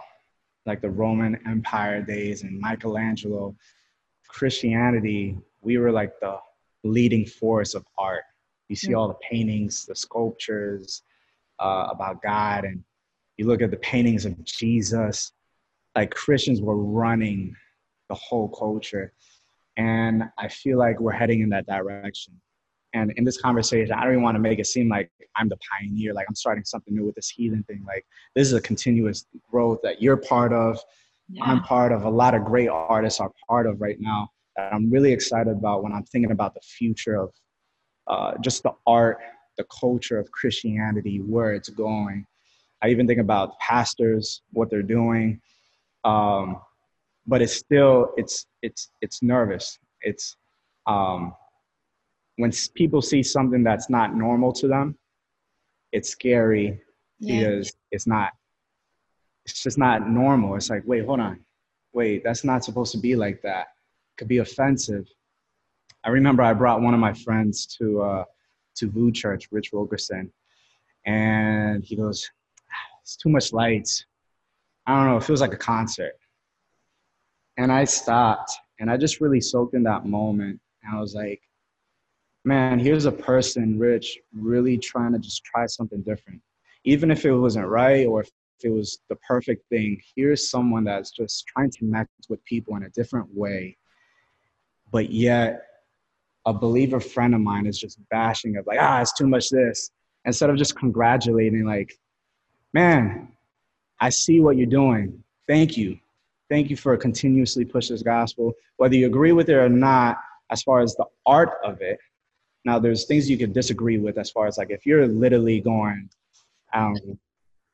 like 0.67 0.81
the 0.81 0.89
roman 0.89 1.37
empire 1.47 2.01
days 2.01 2.43
and 2.43 2.59
michelangelo 2.59 3.55
christianity 4.27 5.37
we 5.61 5.77
were 5.77 5.91
like 5.91 6.19
the 6.19 6.37
leading 6.83 7.25
force 7.25 7.73
of 7.73 7.85
art 7.97 8.23
you 8.69 8.75
see 8.75 8.89
mm-hmm. 8.89 8.97
all 8.97 9.07
the 9.07 9.27
paintings 9.29 9.85
the 9.85 9.95
sculptures 9.95 11.03
uh, 11.59 11.87
about 11.89 12.21
God 12.21 12.65
and 12.65 12.83
you 13.37 13.45
look 13.45 13.61
at 13.61 13.71
the 13.71 13.77
paintings 13.77 14.25
of 14.25 14.43
Jesus, 14.43 15.31
like 15.95 16.11
Christians 16.11 16.61
were 16.61 16.77
running 16.77 17.55
the 18.09 18.15
whole 18.15 18.49
culture. 18.49 19.13
And 19.77 20.23
I 20.37 20.47
feel 20.47 20.77
like 20.77 20.99
we're 20.99 21.11
heading 21.11 21.41
in 21.41 21.49
that 21.49 21.67
direction. 21.67 22.33
And 22.97 23.11
in 23.17 23.23
this 23.23 23.39
conversation, 23.39 23.93
I 23.93 24.03
don't 24.03 24.13
even 24.13 24.23
want 24.23 24.35
to 24.35 24.39
make 24.39 24.59
it 24.59 24.67
seem 24.67 24.89
like 24.89 25.11
I'm 25.35 25.49
the 25.49 25.57
pioneer, 25.71 26.13
like 26.13 26.25
I'm 26.27 26.35
starting 26.35 26.63
something 26.63 26.95
new 26.95 27.05
with 27.05 27.15
this 27.15 27.29
heathen 27.29 27.63
thing. 27.63 27.83
Like 27.85 28.05
this 28.35 28.47
is 28.47 28.53
a 28.53 28.61
continuous 28.61 29.25
growth 29.49 29.79
that 29.83 30.01
you're 30.01 30.17
part 30.17 30.51
of. 30.51 30.79
Yeah. 31.29 31.43
I'm 31.43 31.61
part 31.61 31.91
of. 31.91 32.03
A 32.03 32.09
lot 32.09 32.33
of 32.33 32.43
great 32.43 32.69
artists 32.69 33.19
are 33.19 33.31
part 33.47 33.67
of 33.67 33.81
right 33.81 33.97
now. 33.99 34.29
That 34.55 34.73
I'm 34.73 34.89
really 34.89 35.13
excited 35.13 35.51
about 35.51 35.83
when 35.83 35.93
I'm 35.93 36.03
thinking 36.03 36.31
about 36.31 36.53
the 36.53 36.61
future 36.61 37.15
of 37.21 37.31
uh, 38.07 38.37
just 38.41 38.63
the 38.63 38.71
art, 38.87 39.19
the 39.57 39.65
culture 39.65 40.17
of 40.17 40.31
Christianity, 40.31 41.19
where 41.19 41.53
it's 41.53 41.69
going. 41.69 42.25
I 42.81 42.89
even 42.89 43.07
think 43.07 43.19
about 43.19 43.57
pastors, 43.59 44.41
what 44.51 44.69
they're 44.69 44.81
doing. 44.81 45.41
Um, 46.03 46.61
but 47.27 47.41
it's 47.41 47.53
still 47.53 48.13
it's 48.17 48.47
it's 48.61 48.89
it's 49.01 49.21
nervous. 49.21 49.77
It's 50.01 50.35
um, 50.87 51.33
when 52.37 52.51
people 52.75 53.01
see 53.01 53.21
something 53.21 53.63
that's 53.63 53.89
not 53.89 54.15
normal 54.15 54.51
to 54.53 54.67
them, 54.67 54.97
it's 55.91 56.09
scary 56.09 56.79
yeah. 57.19 57.39
because 57.39 57.73
it's 57.91 58.07
not. 58.07 58.31
It's 59.45 59.63
just 59.63 59.77
not 59.77 60.09
normal. 60.09 60.55
It's 60.55 60.69
like, 60.69 60.83
wait, 60.85 61.05
hold 61.05 61.21
on, 61.21 61.39
wait, 61.93 62.23
that's 62.23 62.43
not 62.43 62.65
supposed 62.65 62.91
to 62.91 62.97
be 62.97 63.15
like 63.15 63.41
that. 63.43 63.61
It 63.61 64.17
could 64.17 64.27
be 64.27 64.39
offensive. 64.39 65.07
I 66.03 66.09
remember 66.09 66.43
I 66.43 66.53
brought 66.53 66.81
one 66.81 66.93
of 66.93 66.99
my 66.99 67.13
friends 67.13 67.65
to 67.77 68.01
uh, 68.01 68.23
to 68.77 68.89
VOUS 68.89 69.13
Church, 69.13 69.47
Rich 69.51 69.71
Wilkerson, 69.73 70.31
and 71.05 71.83
he 71.83 71.95
goes, 71.95 72.29
"It's 73.01 73.17
too 73.17 73.29
much 73.29 73.53
lights. 73.53 74.05
I 74.85 74.95
don't 74.95 75.11
know. 75.11 75.17
It 75.17 75.23
feels 75.23 75.41
like 75.41 75.53
a 75.53 75.57
concert." 75.57 76.13
And 77.57 77.71
I 77.71 77.85
stopped 77.85 78.51
and 78.79 78.89
I 78.89 78.97
just 78.97 79.21
really 79.21 79.41
soaked 79.41 79.73
in 79.73 79.83
that 79.83 80.05
moment. 80.05 80.59
And 80.83 80.95
I 80.95 81.01
was 81.01 81.15
like, 81.15 81.41
man, 82.47 82.79
here's 82.79 83.05
a 83.05 83.11
person, 83.11 83.77
Rich, 83.77 84.19
really 84.33 84.77
trying 84.77 85.11
to 85.11 85.19
just 85.19 85.43
try 85.43 85.65
something 85.65 86.01
different. 86.01 86.41
Even 86.85 87.11
if 87.11 87.25
it 87.25 87.33
wasn't 87.33 87.67
right 87.67 88.07
or 88.07 88.21
if 88.21 88.31
it 88.63 88.69
was 88.69 88.99
the 89.09 89.17
perfect 89.17 89.67
thing, 89.69 90.01
here's 90.15 90.49
someone 90.49 90.85
that's 90.85 91.11
just 91.11 91.45
trying 91.45 91.69
to 91.69 91.77
connect 91.77 92.09
with 92.29 92.43
people 92.45 92.77
in 92.77 92.83
a 92.83 92.89
different 92.91 93.27
way. 93.35 93.77
But 94.93 95.11
yet, 95.11 95.63
a 96.45 96.53
believer 96.53 97.01
friend 97.01 97.35
of 97.35 97.41
mine 97.41 97.67
is 97.67 97.77
just 97.77 97.99
bashing 98.09 98.55
it, 98.55 98.65
like, 98.65 98.79
ah, 98.79 99.01
it's 99.01 99.11
too 99.11 99.27
much 99.27 99.49
this. 99.49 99.91
Instead 100.23 100.49
of 100.49 100.55
just 100.55 100.77
congratulating, 100.77 101.65
like, 101.65 101.99
man, 102.73 103.33
I 103.99 104.07
see 104.07 104.39
what 104.39 104.55
you're 104.55 104.67
doing. 104.67 105.21
Thank 105.49 105.75
you. 105.75 105.99
Thank 106.49 106.69
you 106.69 106.77
for 106.77 106.95
continuously 106.95 107.65
push 107.65 107.89
this 107.89 108.03
gospel, 108.03 108.53
whether 108.77 108.95
you 108.95 109.05
agree 109.05 109.33
with 109.33 109.49
it 109.49 109.55
or 109.55 109.67
not, 109.67 110.17
as 110.49 110.63
far 110.63 110.79
as 110.79 110.95
the 110.95 111.05
art 111.25 111.49
of 111.65 111.81
it. 111.81 111.99
Now, 112.67 112.77
there's 112.77 113.05
things 113.05 113.29
you 113.29 113.37
can 113.37 113.53
disagree 113.53 113.97
with 113.97 114.17
as 114.17 114.29
far 114.29 114.45
as 114.45 114.57
like 114.57 114.71
if 114.71 114.85
you're 114.85 115.07
literally 115.07 115.61
going 115.61 116.09
um, 116.73 116.95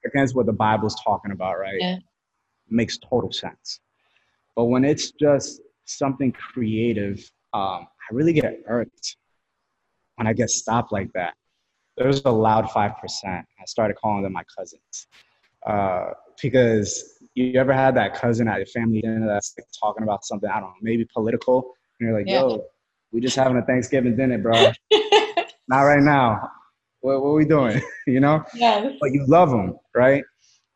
against 0.06 0.36
what 0.36 0.46
the 0.46 0.54
Bible's 0.54 0.96
talking 1.04 1.32
about, 1.32 1.58
right? 1.58 1.80
Yeah. 1.80 1.98
Makes 2.70 3.00
total 3.00 3.32
sense. 3.32 3.80
But 4.56 4.66
when 4.66 4.86
it's 4.86 5.10
just 5.10 5.62
something 5.86 6.32
creative, 6.32 7.18
um, 7.56 7.88
I 7.88 8.12
really 8.12 8.34
get 8.34 8.62
irked 8.68 9.18
when 10.18 10.28
I 10.28 10.34
get 10.34 10.52
stopped 10.52 10.92
like 10.92 11.12
that. 11.14 11.34
There's 11.98 12.22
a 12.26 12.30
loud 12.30 12.66
5%. 12.66 12.94
I 13.26 13.44
started 13.66 13.96
calling 13.96 14.22
them 14.22 14.34
my 14.34 14.44
cousins. 14.56 15.08
Uh, 15.66 16.12
because 16.40 17.20
you 17.34 17.60
ever 17.60 17.74
had 17.74 17.96
that 17.96 18.14
cousin 18.14 18.48
at 18.48 18.58
your 18.58 18.68
family 18.68 19.02
dinner 19.02 19.26
that's 19.26 19.56
like 19.58 19.66
talking 19.82 20.04
about 20.04 20.24
something 20.24 20.52
I 20.52 20.60
don't 20.60 20.70
know, 20.70 20.76
maybe 20.84 21.08
political, 21.12 21.74
and 22.00 22.10
you're 22.10 22.20
like, 22.20 22.28
yeah. 22.28 22.42
"Yo, 22.42 22.66
we 23.14 23.22
just 23.22 23.36
having 23.36 23.58
a 23.58 23.62
Thanksgiving 23.62 24.16
dinner, 24.16 24.38
bro. 24.38 24.54
Not 25.70 25.82
right 25.82 26.02
now. 26.02 26.50
What, 27.00 27.22
what 27.22 27.30
are 27.30 27.34
we 27.36 27.46
doing? 27.46 27.82
you 28.08 28.20
know? 28.20 28.44
Yeah. 28.54 28.90
But 29.00 29.12
you 29.14 29.26
love 29.28 29.50
them, 29.50 29.78
right? 29.96 30.24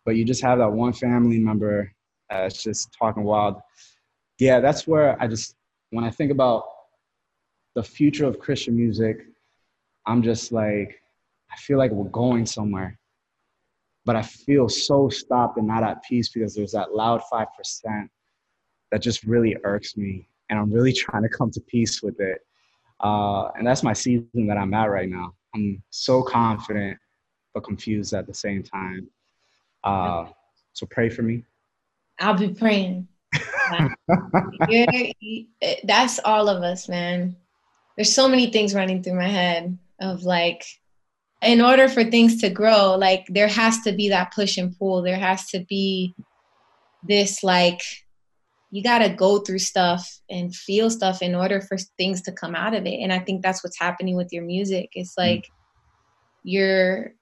But 0.06 0.15
you 0.15 0.23
just 0.23 0.41
have 0.41 0.60
that 0.60 0.71
one 0.71 0.93
family 0.93 1.39
member 1.39 1.91
that's 2.30 2.63
just 2.63 2.95
talking 2.97 3.23
wild. 3.23 3.56
Yeah, 4.39 4.60
that's 4.60 4.88
where 4.88 5.21
I 5.21 5.28
just 5.28 5.56
when 5.89 6.06
I 6.06 6.10
think 6.10 6.32
about 6.32 6.63
the 7.76 7.84
future 7.84 8.26
of 8.26 8.39
Christian 8.39 8.76
music, 8.76 9.26
I'm 10.06 10.21
just 10.21 10.52
like, 10.52 11.02
I 11.52 11.58
feel 11.58 11.78
like 11.78 11.91
we're 11.91 12.10
going 12.10 12.45
somewhere 12.45 12.97
but 14.08 14.15
I 14.15 14.21
feel 14.21 14.69
so 14.69 15.10
stopped 15.10 15.58
and 15.58 15.67
not 15.67 15.84
at 15.84 16.02
peace 16.02 16.30
because 16.30 16.56
there's 16.56 16.71
that 16.71 16.93
loud 16.95 17.21
5% 17.32 17.45
that 18.89 19.02
just 19.02 19.26
really 19.26 19.58
irks 19.65 19.97
me. 19.97 20.30
And 20.49 20.60
I'm 20.60 20.71
really 20.71 20.93
trying 20.93 21.23
to 21.23 21.29
come 21.29 21.51
to 21.51 21.62
peace 21.62 22.01
with 22.01 22.19
it. 22.19 22.39
Uh, 22.99 23.49
and 23.57 23.65
that's 23.65 23.83
my 23.83 23.93
season 23.93 24.47
that 24.47 24.57
I'm 24.57 24.73
at 24.73 24.89
right 24.89 25.10
now. 25.10 25.33
I'm 25.53 25.83
so 25.89 26.23
confident, 26.23 26.97
but 27.53 27.63
confused 27.63 28.13
at 28.13 28.27
the 28.27 28.33
same 28.33 28.63
time. 28.63 29.07
Uh, 29.83 30.25
so 30.73 30.86
pray 30.89 31.10
for 31.10 31.21
me. 31.21 31.43
I'll 32.19 32.33
be 32.33 32.49
praying. 32.49 33.07
that's 35.83 36.19
all 36.23 36.49
of 36.49 36.63
us, 36.63 36.89
man. 36.89 37.36
There's 37.95 38.13
so 38.13 38.27
many 38.27 38.51
things 38.51 38.73
running 38.73 39.03
through 39.03 39.15
my 39.15 39.27
head 39.27 39.77
of 39.99 40.23
like, 40.23 40.63
in 41.41 41.62
order 41.62 41.88
for 41.88 42.03
things 42.03 42.41
to 42.41 42.49
grow, 42.49 42.95
like 42.95 43.25
there 43.29 43.47
has 43.47 43.81
to 43.81 43.91
be 43.91 44.10
that 44.10 44.33
push 44.33 44.57
and 44.57 44.77
pull. 44.77 45.01
There 45.01 45.19
has 45.19 45.47
to 45.49 45.65
be 45.69 46.15
this 47.03 47.43
like 47.43 47.81
you 48.69 48.84
got 48.84 48.99
to 48.99 49.10
go 49.10 49.39
through 49.39 49.60
stuff 49.60 50.19
and 50.30 50.53
feel 50.53 50.89
stuff 50.89 51.21
in 51.21 51.36
order 51.36 51.62
for 51.62 51.77
things 51.97 52.21
to 52.23 52.32
come 52.32 52.56
out 52.56 52.73
of 52.73 52.86
it. 52.86 52.99
And 53.01 53.13
I 53.13 53.19
think 53.19 53.41
that's 53.41 53.63
what's 53.63 53.80
happening 53.80 54.15
with 54.15 54.34
your 54.34 54.43
music. 54.43 54.89
It's 54.93 55.13
mm. 55.13 55.23
like 55.23 55.47
you're 56.43 57.13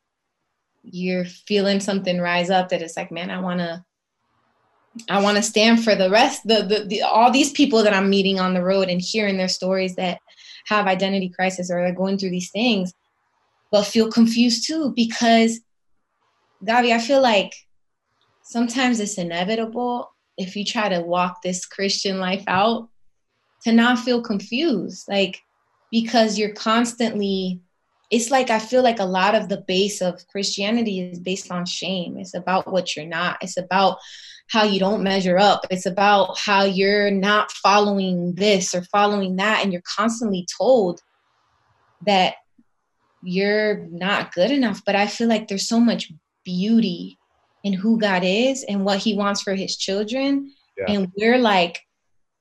you're 0.83 1.25
feeling 1.25 1.79
something 1.79 2.19
rise 2.19 2.49
up 2.49 2.69
that 2.69 2.81
it's 2.81 2.95
like, 2.95 3.11
man, 3.11 3.31
I 3.31 3.39
want 3.39 3.59
to 3.59 3.83
I 5.09 5.21
want 5.21 5.37
to 5.37 5.43
stand 5.43 5.83
for 5.83 5.95
the 5.95 6.09
rest 6.09 6.41
the, 6.45 6.63
the 6.63 6.85
the 6.87 7.01
all 7.01 7.31
these 7.31 7.51
people 7.51 7.83
that 7.83 7.93
I'm 7.93 8.09
meeting 8.09 8.39
on 8.39 8.53
the 8.53 8.63
road 8.63 8.87
and 8.87 9.01
hearing 9.01 9.37
their 9.37 9.49
stories 9.49 9.95
that 9.95 10.19
have 10.67 10.87
identity 10.87 11.29
crisis 11.29 11.69
or 11.69 11.85
are 11.85 11.91
going 11.91 12.17
through 12.17 12.29
these 12.29 12.49
things 12.49 12.93
but 13.71 13.85
feel 13.85 14.09
confused 14.09 14.65
too 14.65 14.93
because 14.95 15.59
GAWVI, 16.63 16.93
I 16.93 16.99
feel 16.99 17.21
like 17.21 17.53
sometimes 18.41 18.99
it's 18.99 19.17
inevitable 19.17 20.14
if 20.37 20.55
you 20.55 20.65
try 20.65 20.89
to 20.89 21.01
walk 21.01 21.41
this 21.41 21.65
Christian 21.65 22.19
life 22.19 22.43
out 22.47 22.89
to 23.63 23.71
not 23.71 23.99
feel 23.99 24.21
confused. 24.21 25.07
Like, 25.07 25.41
because 25.91 26.37
you're 26.37 26.53
constantly, 26.53 27.61
it's 28.11 28.31
like 28.31 28.49
I 28.49 28.59
feel 28.59 28.83
like 28.83 28.99
a 28.99 29.05
lot 29.05 29.35
of 29.35 29.49
the 29.49 29.63
base 29.67 30.01
of 30.01 30.27
Christianity 30.27 30.99
is 31.01 31.19
based 31.19 31.51
on 31.51 31.65
shame. 31.65 32.17
It's 32.17 32.33
about 32.33 32.71
what 32.71 32.95
you're 32.95 33.05
not, 33.05 33.37
it's 33.41 33.57
about 33.57 33.97
how 34.51 34.63
you 34.63 34.79
don't 34.79 35.03
measure 35.03 35.37
up, 35.37 35.65
it's 35.71 35.87
about 35.87 36.37
how 36.37 36.63
you're 36.63 37.09
not 37.09 37.51
following 37.51 38.35
this 38.35 38.75
or 38.75 38.83
following 38.83 39.37
that. 39.37 39.63
And 39.63 39.73
you're 39.73 39.81
constantly 39.81 40.45
told 40.57 41.01
that 42.05 42.35
you're 43.23 43.87
not 43.89 44.33
good 44.33 44.51
enough. 44.51 44.83
But 44.85 44.95
I 44.95 45.07
feel 45.07 45.27
like 45.27 45.47
there's 45.47 45.67
so 45.67 45.79
much 45.79 46.11
beauty 46.43 47.17
in 47.65 47.73
who 47.73 47.99
God 47.99 48.23
is 48.23 48.63
and 48.63 48.85
what 48.85 48.99
He 48.99 49.17
wants 49.17 49.41
for 49.41 49.53
His 49.53 49.75
children. 49.75 50.53
Yeah. 50.77 50.85
And 50.87 51.11
we're 51.17 51.39
like, 51.39 51.81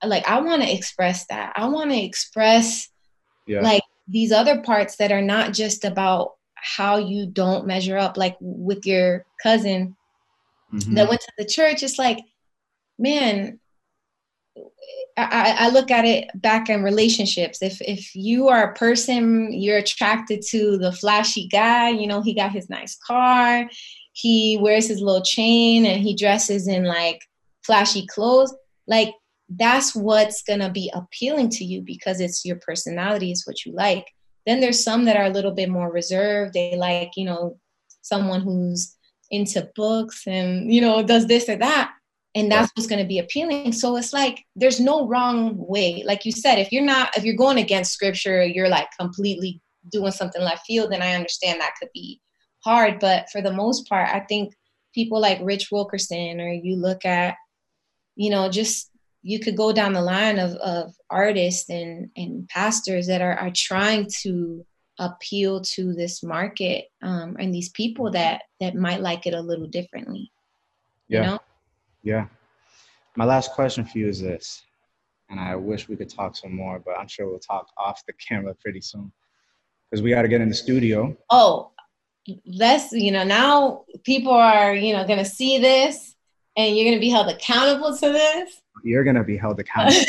like 0.04 0.28
I 0.28 0.40
want 0.40 0.62
to 0.62 0.72
express 0.72 1.26
that. 1.26 1.54
I 1.56 1.66
want 1.66 1.90
to 1.90 1.98
express 2.00 2.88
yeah. 3.46 3.60
like 3.60 3.82
these 4.06 4.30
other 4.30 4.60
parts 4.60 4.96
that 4.96 5.10
are 5.10 5.22
not 5.22 5.52
just 5.52 5.84
about 5.84 6.34
how 6.54 6.98
you 6.98 7.26
don't 7.26 7.66
measure 7.66 7.96
up. 7.96 8.16
Like 8.16 8.36
with 8.40 8.86
your 8.86 9.24
cousin 9.42 9.96
mm-hmm. 10.72 10.94
that 10.94 11.08
went 11.08 11.22
to 11.22 11.32
the 11.38 11.46
church, 11.46 11.82
it's 11.82 11.98
like, 11.98 12.18
man, 12.98 13.58
I, 15.16 15.56
I, 15.58 15.68
look 15.70 15.90
at 15.90 16.04
it 16.04 16.28
back 16.34 16.68
in 16.68 16.82
relationships. 16.82 17.62
If 17.62 17.80
if 17.80 18.14
you 18.16 18.48
are 18.48 18.70
a 18.70 18.74
person, 18.74 19.52
you're 19.52 19.78
attracted 19.78 20.42
to 20.48 20.76
the 20.76 20.90
flashy 20.90 21.46
guy. 21.46 21.90
You 21.90 22.08
know, 22.08 22.20
he 22.20 22.34
got 22.34 22.50
his 22.50 22.68
nice 22.68 22.96
car, 22.96 23.68
he 24.14 24.58
wears 24.60 24.88
his 24.88 25.00
little 25.00 25.22
chain, 25.22 25.86
and 25.86 26.02
he 26.02 26.16
dresses 26.16 26.66
in 26.66 26.84
like 26.84 27.20
flashy 27.62 28.06
clothes. 28.06 28.54
Like 28.86 29.14
that's 29.48 29.94
what's 29.94 30.42
gonna 30.42 30.70
be 30.70 30.90
appealing 30.94 31.50
to 31.50 31.64
you 31.64 31.82
because 31.82 32.20
it's 32.20 32.44
your 32.44 32.56
personality, 32.56 33.30
it's 33.30 33.46
what 33.46 33.64
you 33.64 33.72
like. 33.72 34.06
Then 34.46 34.60
there's 34.60 34.82
some 34.82 35.04
that 35.04 35.16
are 35.16 35.26
a 35.26 35.30
little 35.30 35.52
bit 35.52 35.70
more 35.70 35.90
reserved. 35.90 36.52
They 36.52 36.76
like, 36.76 37.12
you 37.16 37.24
know, 37.24 37.58
someone 38.02 38.40
who's 38.40 38.96
into 39.30 39.68
books 39.74 40.26
and 40.26 40.72
you 40.72 40.80
know 40.80 41.02
does 41.02 41.26
this 41.26 41.48
or 41.48 41.56
that 41.56 41.92
and 42.34 42.50
that's 42.50 42.70
what's 42.74 42.86
going 42.86 43.00
to 43.00 43.08
be 43.08 43.18
appealing 43.18 43.72
so 43.72 43.96
it's 43.96 44.12
like 44.12 44.44
there's 44.54 44.80
no 44.80 45.06
wrong 45.08 45.54
way 45.56 46.02
like 46.06 46.24
you 46.24 46.32
said 46.32 46.58
if 46.58 46.70
you're 46.70 46.84
not 46.84 47.16
if 47.16 47.24
you're 47.24 47.34
going 47.34 47.58
against 47.58 47.92
scripture 47.92 48.44
you're 48.44 48.68
like 48.68 48.88
completely 48.98 49.60
doing 49.90 50.12
something 50.12 50.42
left 50.42 50.66
field 50.66 50.92
then 50.92 51.02
i 51.02 51.14
understand 51.14 51.60
that 51.60 51.74
could 51.80 51.88
be 51.94 52.20
hard 52.64 52.98
but 52.98 53.28
for 53.30 53.40
the 53.42 53.52
most 53.52 53.88
part 53.88 54.08
i 54.08 54.20
think 54.20 54.54
people 54.94 55.20
like 55.20 55.38
rich 55.42 55.70
wilkerson 55.70 56.40
or 56.40 56.50
you 56.52 56.76
look 56.76 57.04
at 57.04 57.36
you 58.16 58.30
know 58.30 58.48
just 58.48 58.90
you 59.24 59.40
could 59.40 59.56
go 59.56 59.72
down 59.72 59.94
the 59.94 60.02
line 60.02 60.38
of, 60.38 60.52
of 60.56 60.94
artists 61.08 61.70
and, 61.70 62.10
and 62.14 62.46
pastors 62.48 63.06
that 63.06 63.22
are, 63.22 63.32
are 63.38 63.50
trying 63.54 64.06
to 64.20 64.64
appeal 64.98 65.60
to 65.62 65.94
this 65.94 66.22
market 66.22 66.84
um, 67.02 67.34
and 67.40 67.52
these 67.52 67.70
people 67.70 68.10
that 68.10 68.42
that 68.60 68.74
might 68.74 69.00
like 69.00 69.26
it 69.26 69.34
a 69.34 69.40
little 69.40 69.66
differently. 69.66 70.30
Yeah. 71.08 71.20
You 71.20 71.26
know? 71.26 71.38
Yeah. 72.02 72.26
My 73.16 73.24
last 73.24 73.52
question 73.52 73.84
for 73.84 73.98
you 73.98 74.08
is 74.08 74.20
this, 74.20 74.62
and 75.30 75.40
I 75.40 75.56
wish 75.56 75.88
we 75.88 75.96
could 75.96 76.10
talk 76.10 76.36
some 76.36 76.54
more, 76.54 76.78
but 76.78 76.98
I'm 76.98 77.08
sure 77.08 77.28
we'll 77.28 77.38
talk 77.38 77.70
off 77.78 78.04
the 78.06 78.12
camera 78.14 78.54
pretty 78.54 78.82
soon 78.82 79.10
because 79.90 80.02
we 80.02 80.10
got 80.10 80.22
to 80.22 80.28
get 80.28 80.42
in 80.42 80.48
the 80.48 80.54
studio. 80.54 81.16
Oh, 81.30 81.70
let's 82.46 82.92
you 82.92 83.10
know 83.10 83.24
now 83.24 83.84
people 84.04 84.32
are 84.32 84.74
you 84.74 84.92
know 84.92 85.06
going 85.06 85.18
to 85.18 85.24
see 85.24 85.58
this, 85.58 86.14
and 86.56 86.76
you're 86.76 86.84
going 86.84 86.96
to 86.96 87.00
be 87.00 87.10
held 87.10 87.28
accountable 87.28 87.96
to 87.96 88.12
this. 88.12 88.60
You're 88.82 89.04
going 89.04 89.16
to 89.16 89.24
be 89.24 89.36
held 89.36 89.58
accountable. 89.60 90.00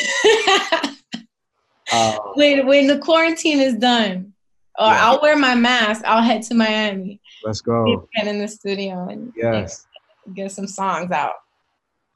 uh, 1.91 2.17
when 2.35 2.65
when 2.67 2.87
the 2.87 2.99
quarantine 2.99 3.59
is 3.59 3.75
done, 3.75 4.33
or 4.77 4.87
yeah. 4.87 5.05
I'll 5.05 5.21
wear 5.21 5.37
my 5.37 5.55
mask. 5.55 6.03
I'll 6.05 6.23
head 6.23 6.43
to 6.43 6.53
Miami. 6.53 7.19
Let's 7.43 7.61
go. 7.61 8.07
Get 8.15 8.27
in 8.27 8.39
the 8.39 8.47
studio 8.47 9.07
and 9.09 9.31
yes, 9.35 9.87
get 10.33 10.51
some 10.51 10.67
songs 10.67 11.11
out. 11.11 11.35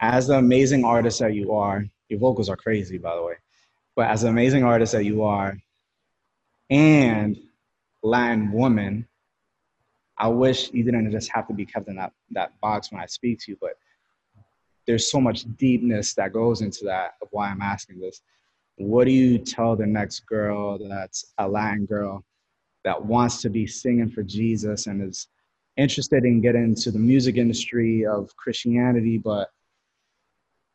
As 0.01 0.29
an 0.29 0.37
amazing 0.37 0.85
artist 0.85 1.19
that 1.19 1.33
you 1.33 1.53
are, 1.53 1.85
your 2.07 2.19
vocals 2.19 2.49
are 2.49 2.55
crazy, 2.55 2.97
by 2.97 3.15
the 3.15 3.23
way. 3.23 3.33
But 3.95 4.07
as 4.07 4.23
an 4.23 4.29
amazing 4.29 4.63
artist 4.63 4.93
that 4.93 5.03
you 5.03 5.23
are, 5.23 5.57
and 6.69 7.37
Latin 8.01 8.51
woman, 8.51 9.07
I 10.19 10.27
wish 10.27 10.71
you 10.73 10.83
didn't 10.83 11.09
just 11.11 11.31
have 11.33 11.47
to 11.47 11.53
be 11.53 11.65
kept 11.65 11.87
in 11.87 11.95
that, 11.95 12.11
that 12.31 12.59
box 12.59 12.91
when 12.91 13.01
I 13.01 13.05
speak 13.05 13.39
to 13.39 13.51
you, 13.51 13.57
but 13.61 13.73
there's 14.85 15.09
so 15.09 15.21
much 15.21 15.45
deepness 15.55 16.13
that 16.15 16.33
goes 16.33 16.61
into 16.61 16.83
that 16.85 17.13
of 17.21 17.29
why 17.31 17.49
I'm 17.49 17.61
asking 17.61 17.99
this. 17.99 18.21
What 18.75 19.05
do 19.05 19.11
you 19.11 19.37
tell 19.37 19.75
the 19.75 19.85
next 19.85 20.25
girl 20.25 20.77
that's 20.77 21.33
a 21.37 21.47
Latin 21.47 21.85
girl 21.85 22.23
that 22.83 23.03
wants 23.03 23.41
to 23.41 23.49
be 23.49 23.67
singing 23.67 24.09
for 24.09 24.23
Jesus 24.23 24.87
and 24.87 25.01
is 25.01 25.27
interested 25.77 26.25
in 26.25 26.41
getting 26.41 26.63
into 26.63 26.91
the 26.91 26.99
music 26.99 27.37
industry 27.37 28.05
of 28.05 28.35
Christianity, 28.35 29.17
but 29.17 29.49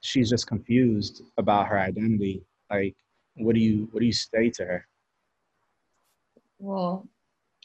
she's 0.00 0.30
just 0.30 0.46
confused 0.46 1.22
about 1.38 1.66
her 1.66 1.78
identity. 1.78 2.44
Like, 2.70 2.96
what 3.36 3.54
do 3.54 3.60
you 3.60 3.88
what 3.92 4.00
do 4.00 4.06
you 4.06 4.12
say 4.12 4.50
to 4.50 4.64
her? 4.64 4.86
Well, 6.58 7.08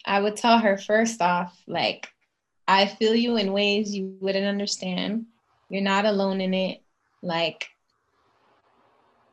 I 0.06 0.22
would 0.22 0.36
tell 0.36 0.60
her 0.60 0.78
first 0.78 1.22
off, 1.22 1.58
like, 1.68 2.08
I 2.68 2.86
feel 2.86 3.16
you 3.16 3.38
in 3.38 3.54
ways 3.54 3.96
you 3.96 4.18
wouldn't 4.20 4.46
understand. 4.46 5.26
You're 5.70 5.82
not 5.82 6.06
alone 6.06 6.42
in 6.42 6.54
it. 6.54 6.82
Like, 7.22 7.68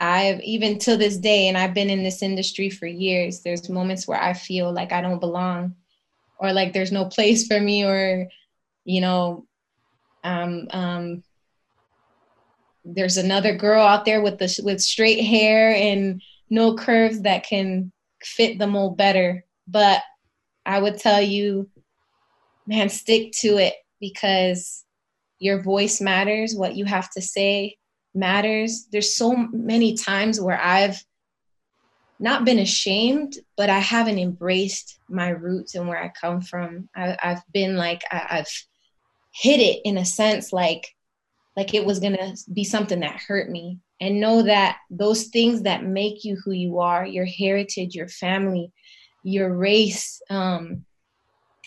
I've 0.00 0.40
even 0.40 0.78
to 0.80 0.96
this 0.96 1.16
day, 1.16 1.48
and 1.48 1.56
I've 1.56 1.74
been 1.74 1.90
in 1.90 2.02
this 2.02 2.22
industry 2.22 2.70
for 2.70 2.86
years, 2.86 3.40
there's 3.40 3.68
moments 3.68 4.06
where 4.06 4.20
I 4.20 4.34
feel 4.34 4.72
like 4.72 4.92
I 4.92 5.00
don't 5.00 5.20
belong 5.20 5.74
or 6.38 6.52
like 6.52 6.72
there's 6.72 6.92
no 6.92 7.06
place 7.06 7.46
for 7.46 7.58
me 7.58 7.84
or, 7.84 8.28
you 8.84 9.00
know, 9.00 9.46
um, 10.22 10.68
um, 10.70 11.22
there's 12.84 13.16
another 13.16 13.56
girl 13.56 13.84
out 13.84 14.04
there 14.04 14.22
with 14.22 14.38
the 14.38 14.60
with 14.62 14.80
straight 14.80 15.24
hair 15.24 15.74
and 15.74 16.22
no 16.50 16.76
curves 16.76 17.22
that 17.22 17.44
can 17.44 17.90
fit 18.22 18.58
the 18.58 18.66
mold 18.66 18.96
better. 18.96 19.44
But 19.66 20.02
I 20.66 20.80
would 20.80 20.98
tell 20.98 21.22
you, 21.22 21.70
man, 22.66 22.88
stick 22.88 23.32
to 23.40 23.58
it 23.58 23.74
because 24.00 24.84
your 25.38 25.62
voice 25.62 26.00
matters. 26.00 26.54
What 26.54 26.76
you 26.76 26.84
have 26.84 27.10
to 27.12 27.22
say 27.22 27.76
matters. 28.14 28.88
There's 28.90 29.14
so 29.14 29.34
many 29.52 29.94
times 29.94 30.40
where 30.40 30.60
I've 30.60 31.02
not 32.18 32.44
been 32.44 32.58
ashamed, 32.58 33.34
but 33.56 33.70
I 33.70 33.78
haven't 33.78 34.18
embraced 34.18 34.98
my 35.08 35.28
roots 35.28 35.74
and 35.74 35.86
where 35.86 36.02
I 36.02 36.10
come 36.20 36.40
from. 36.40 36.88
I, 36.96 37.16
have 37.20 37.42
been 37.52 37.76
like 37.76 38.02
I, 38.10 38.26
I've 38.30 38.66
hid 39.32 39.60
it 39.60 39.82
in 39.84 39.98
a 39.98 40.04
sense, 40.04 40.52
like 40.52 40.88
like 41.56 41.74
it 41.74 41.84
was 41.84 42.00
gonna 42.00 42.34
be 42.52 42.64
something 42.64 43.00
that 43.00 43.20
hurt 43.20 43.50
me. 43.50 43.78
And 44.00 44.20
know 44.20 44.42
that 44.42 44.78
those 44.90 45.24
things 45.24 45.62
that 45.62 45.84
make 45.84 46.24
you 46.24 46.36
who 46.44 46.52
you 46.52 46.80
are, 46.80 47.06
your 47.06 47.24
heritage, 47.24 47.94
your 47.94 48.08
family, 48.08 48.72
your 49.26 49.52
race, 49.52 50.22
um, 50.30 50.84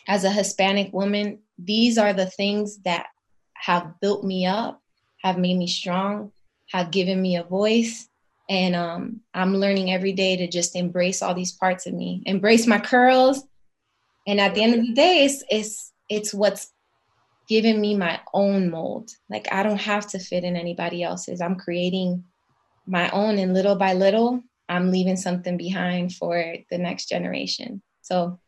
as 0.08 0.24
a 0.24 0.32
Hispanic 0.32 0.94
woman, 0.94 1.40
these 1.58 1.98
are 1.98 2.14
the 2.14 2.26
things 2.26 2.78
that 2.84 3.08
have 3.54 4.00
built 4.00 4.24
me 4.24 4.46
up, 4.46 4.82
have 5.22 5.38
made 5.38 5.58
me 5.58 5.68
strong, 5.68 6.32
have 6.72 6.90
given 6.90 7.22
me 7.22 7.36
a 7.36 7.44
voice. 7.44 8.08
And 8.50 8.76
um, 8.76 9.20
I'm 9.34 9.58
learning 9.58 9.92
every 9.92 10.14
day 10.14 10.38
to 10.38 10.48
just 10.48 10.76
embrace 10.76 11.22
all 11.22 11.36
these 11.36 11.52
parts 11.52 11.86
of 11.86 11.94
me, 11.94 12.24
embrace 12.26 12.66
my 12.66 12.80
curls. 12.80 13.44
And 14.26 14.40
at 14.40 14.56
the 14.56 14.64
end 14.64 14.76
of 14.76 14.88
the 14.88 14.94
day, 14.94 15.26
it's 15.26 15.44
it's 15.50 15.92
it's 16.08 16.34
what's 16.34 16.72
given 17.50 17.82
me 17.82 17.94
my 17.94 18.22
own 18.34 18.70
mold. 18.72 19.12
Like 19.30 19.52
I 19.52 19.64
don't 19.64 19.82
have 19.82 20.08
to 20.12 20.20
fit 20.20 20.46
in 20.46 20.56
anybody 20.56 21.04
else's. 21.04 21.42
I'm 21.42 21.56
creating 21.56 22.24
my 22.88 23.10
own, 23.10 23.38
and 23.38 23.54
little 23.54 23.76
by 23.76 23.94
little, 23.94 24.44
I'm 24.70 24.92
leaving 24.92 25.18
something 25.18 25.58
behind 25.58 26.14
for 26.14 26.56
the 26.70 26.78
next 26.78 27.10
generation. 27.10 27.82
So 28.02 28.40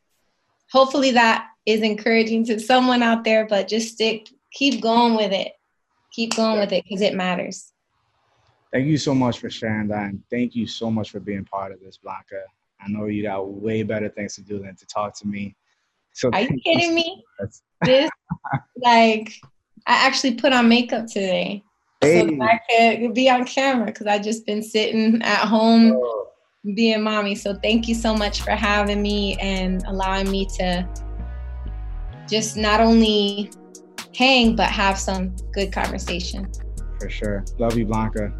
hopefully 0.71 1.11
that 1.11 1.47
is 1.65 1.81
encouraging 1.81 2.45
to 2.45 2.59
someone 2.59 3.03
out 3.03 3.23
there, 3.23 3.47
but 3.47 3.67
just 3.67 3.93
stick, 3.93 4.29
keep 4.51 4.81
going 4.81 5.15
with 5.15 5.31
it. 5.31 5.53
Keep 6.13 6.35
going 6.35 6.59
with 6.59 6.71
it 6.71 6.83
because 6.83 7.01
it 7.01 7.15
matters. 7.15 7.73
Thank 8.71 8.85
you 8.85 8.97
so 8.97 9.13
much 9.15 9.39
for 9.39 9.49
sharing 9.49 9.87
that. 9.89 10.09
And 10.09 10.23
thank 10.29 10.55
you 10.55 10.67
so 10.67 10.91
much 10.91 11.11
for 11.11 11.19
being 11.19 11.43
part 11.43 11.71
of 11.71 11.79
this, 11.81 11.97
Blanca. 11.97 12.43
I 12.79 12.89
know 12.89 13.05
you 13.05 13.23
got 13.23 13.49
way 13.49 13.83
better 13.83 14.09
things 14.09 14.35
to 14.35 14.41
do 14.41 14.59
than 14.59 14.75
to 14.75 14.85
talk 14.85 15.17
to 15.19 15.27
me. 15.27 15.55
So 16.13 16.29
Are 16.33 16.41
you 16.41 16.59
kidding 16.65 16.93
me? 16.93 17.23
this, 17.83 18.09
like, 18.77 19.33
I 19.87 20.05
actually 20.05 20.35
put 20.35 20.53
on 20.53 20.69
makeup 20.69 21.07
today. 21.07 21.63
Hey. 22.01 22.27
So 22.27 22.41
I 22.41 22.97
could 22.97 23.13
be 23.13 23.29
on 23.29 23.45
camera 23.45 23.85
because 23.85 24.07
I 24.07 24.17
just 24.17 24.45
been 24.45 24.63
sitting 24.63 25.21
at 25.21 25.47
home 25.47 25.93
oh. 25.93 26.27
being 26.75 27.03
mommy. 27.03 27.35
So 27.35 27.55
thank 27.55 27.87
you 27.87 27.95
so 27.95 28.15
much 28.15 28.41
for 28.41 28.51
having 28.51 29.01
me 29.01 29.37
and 29.39 29.83
allowing 29.85 30.29
me 30.31 30.47
to 30.57 30.87
just 32.27 32.57
not 32.57 32.81
only 32.81 33.51
hang 34.15 34.55
but 34.55 34.69
have 34.69 34.97
some 34.97 35.35
good 35.53 35.71
conversation. 35.71 36.51
For 36.99 37.09
sure. 37.09 37.45
Love 37.59 37.77
you, 37.77 37.85
Blanca. 37.85 38.33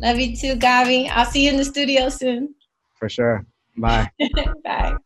Love 0.00 0.18
you 0.18 0.36
too, 0.36 0.56
GAWVI. 0.56 1.10
I'll 1.10 1.24
see 1.26 1.44
you 1.44 1.50
in 1.50 1.56
the 1.56 1.64
studio 1.64 2.08
soon. 2.08 2.54
For 2.94 3.08
sure. 3.08 3.46
Bye. 3.76 4.10
Bye. 4.64 4.96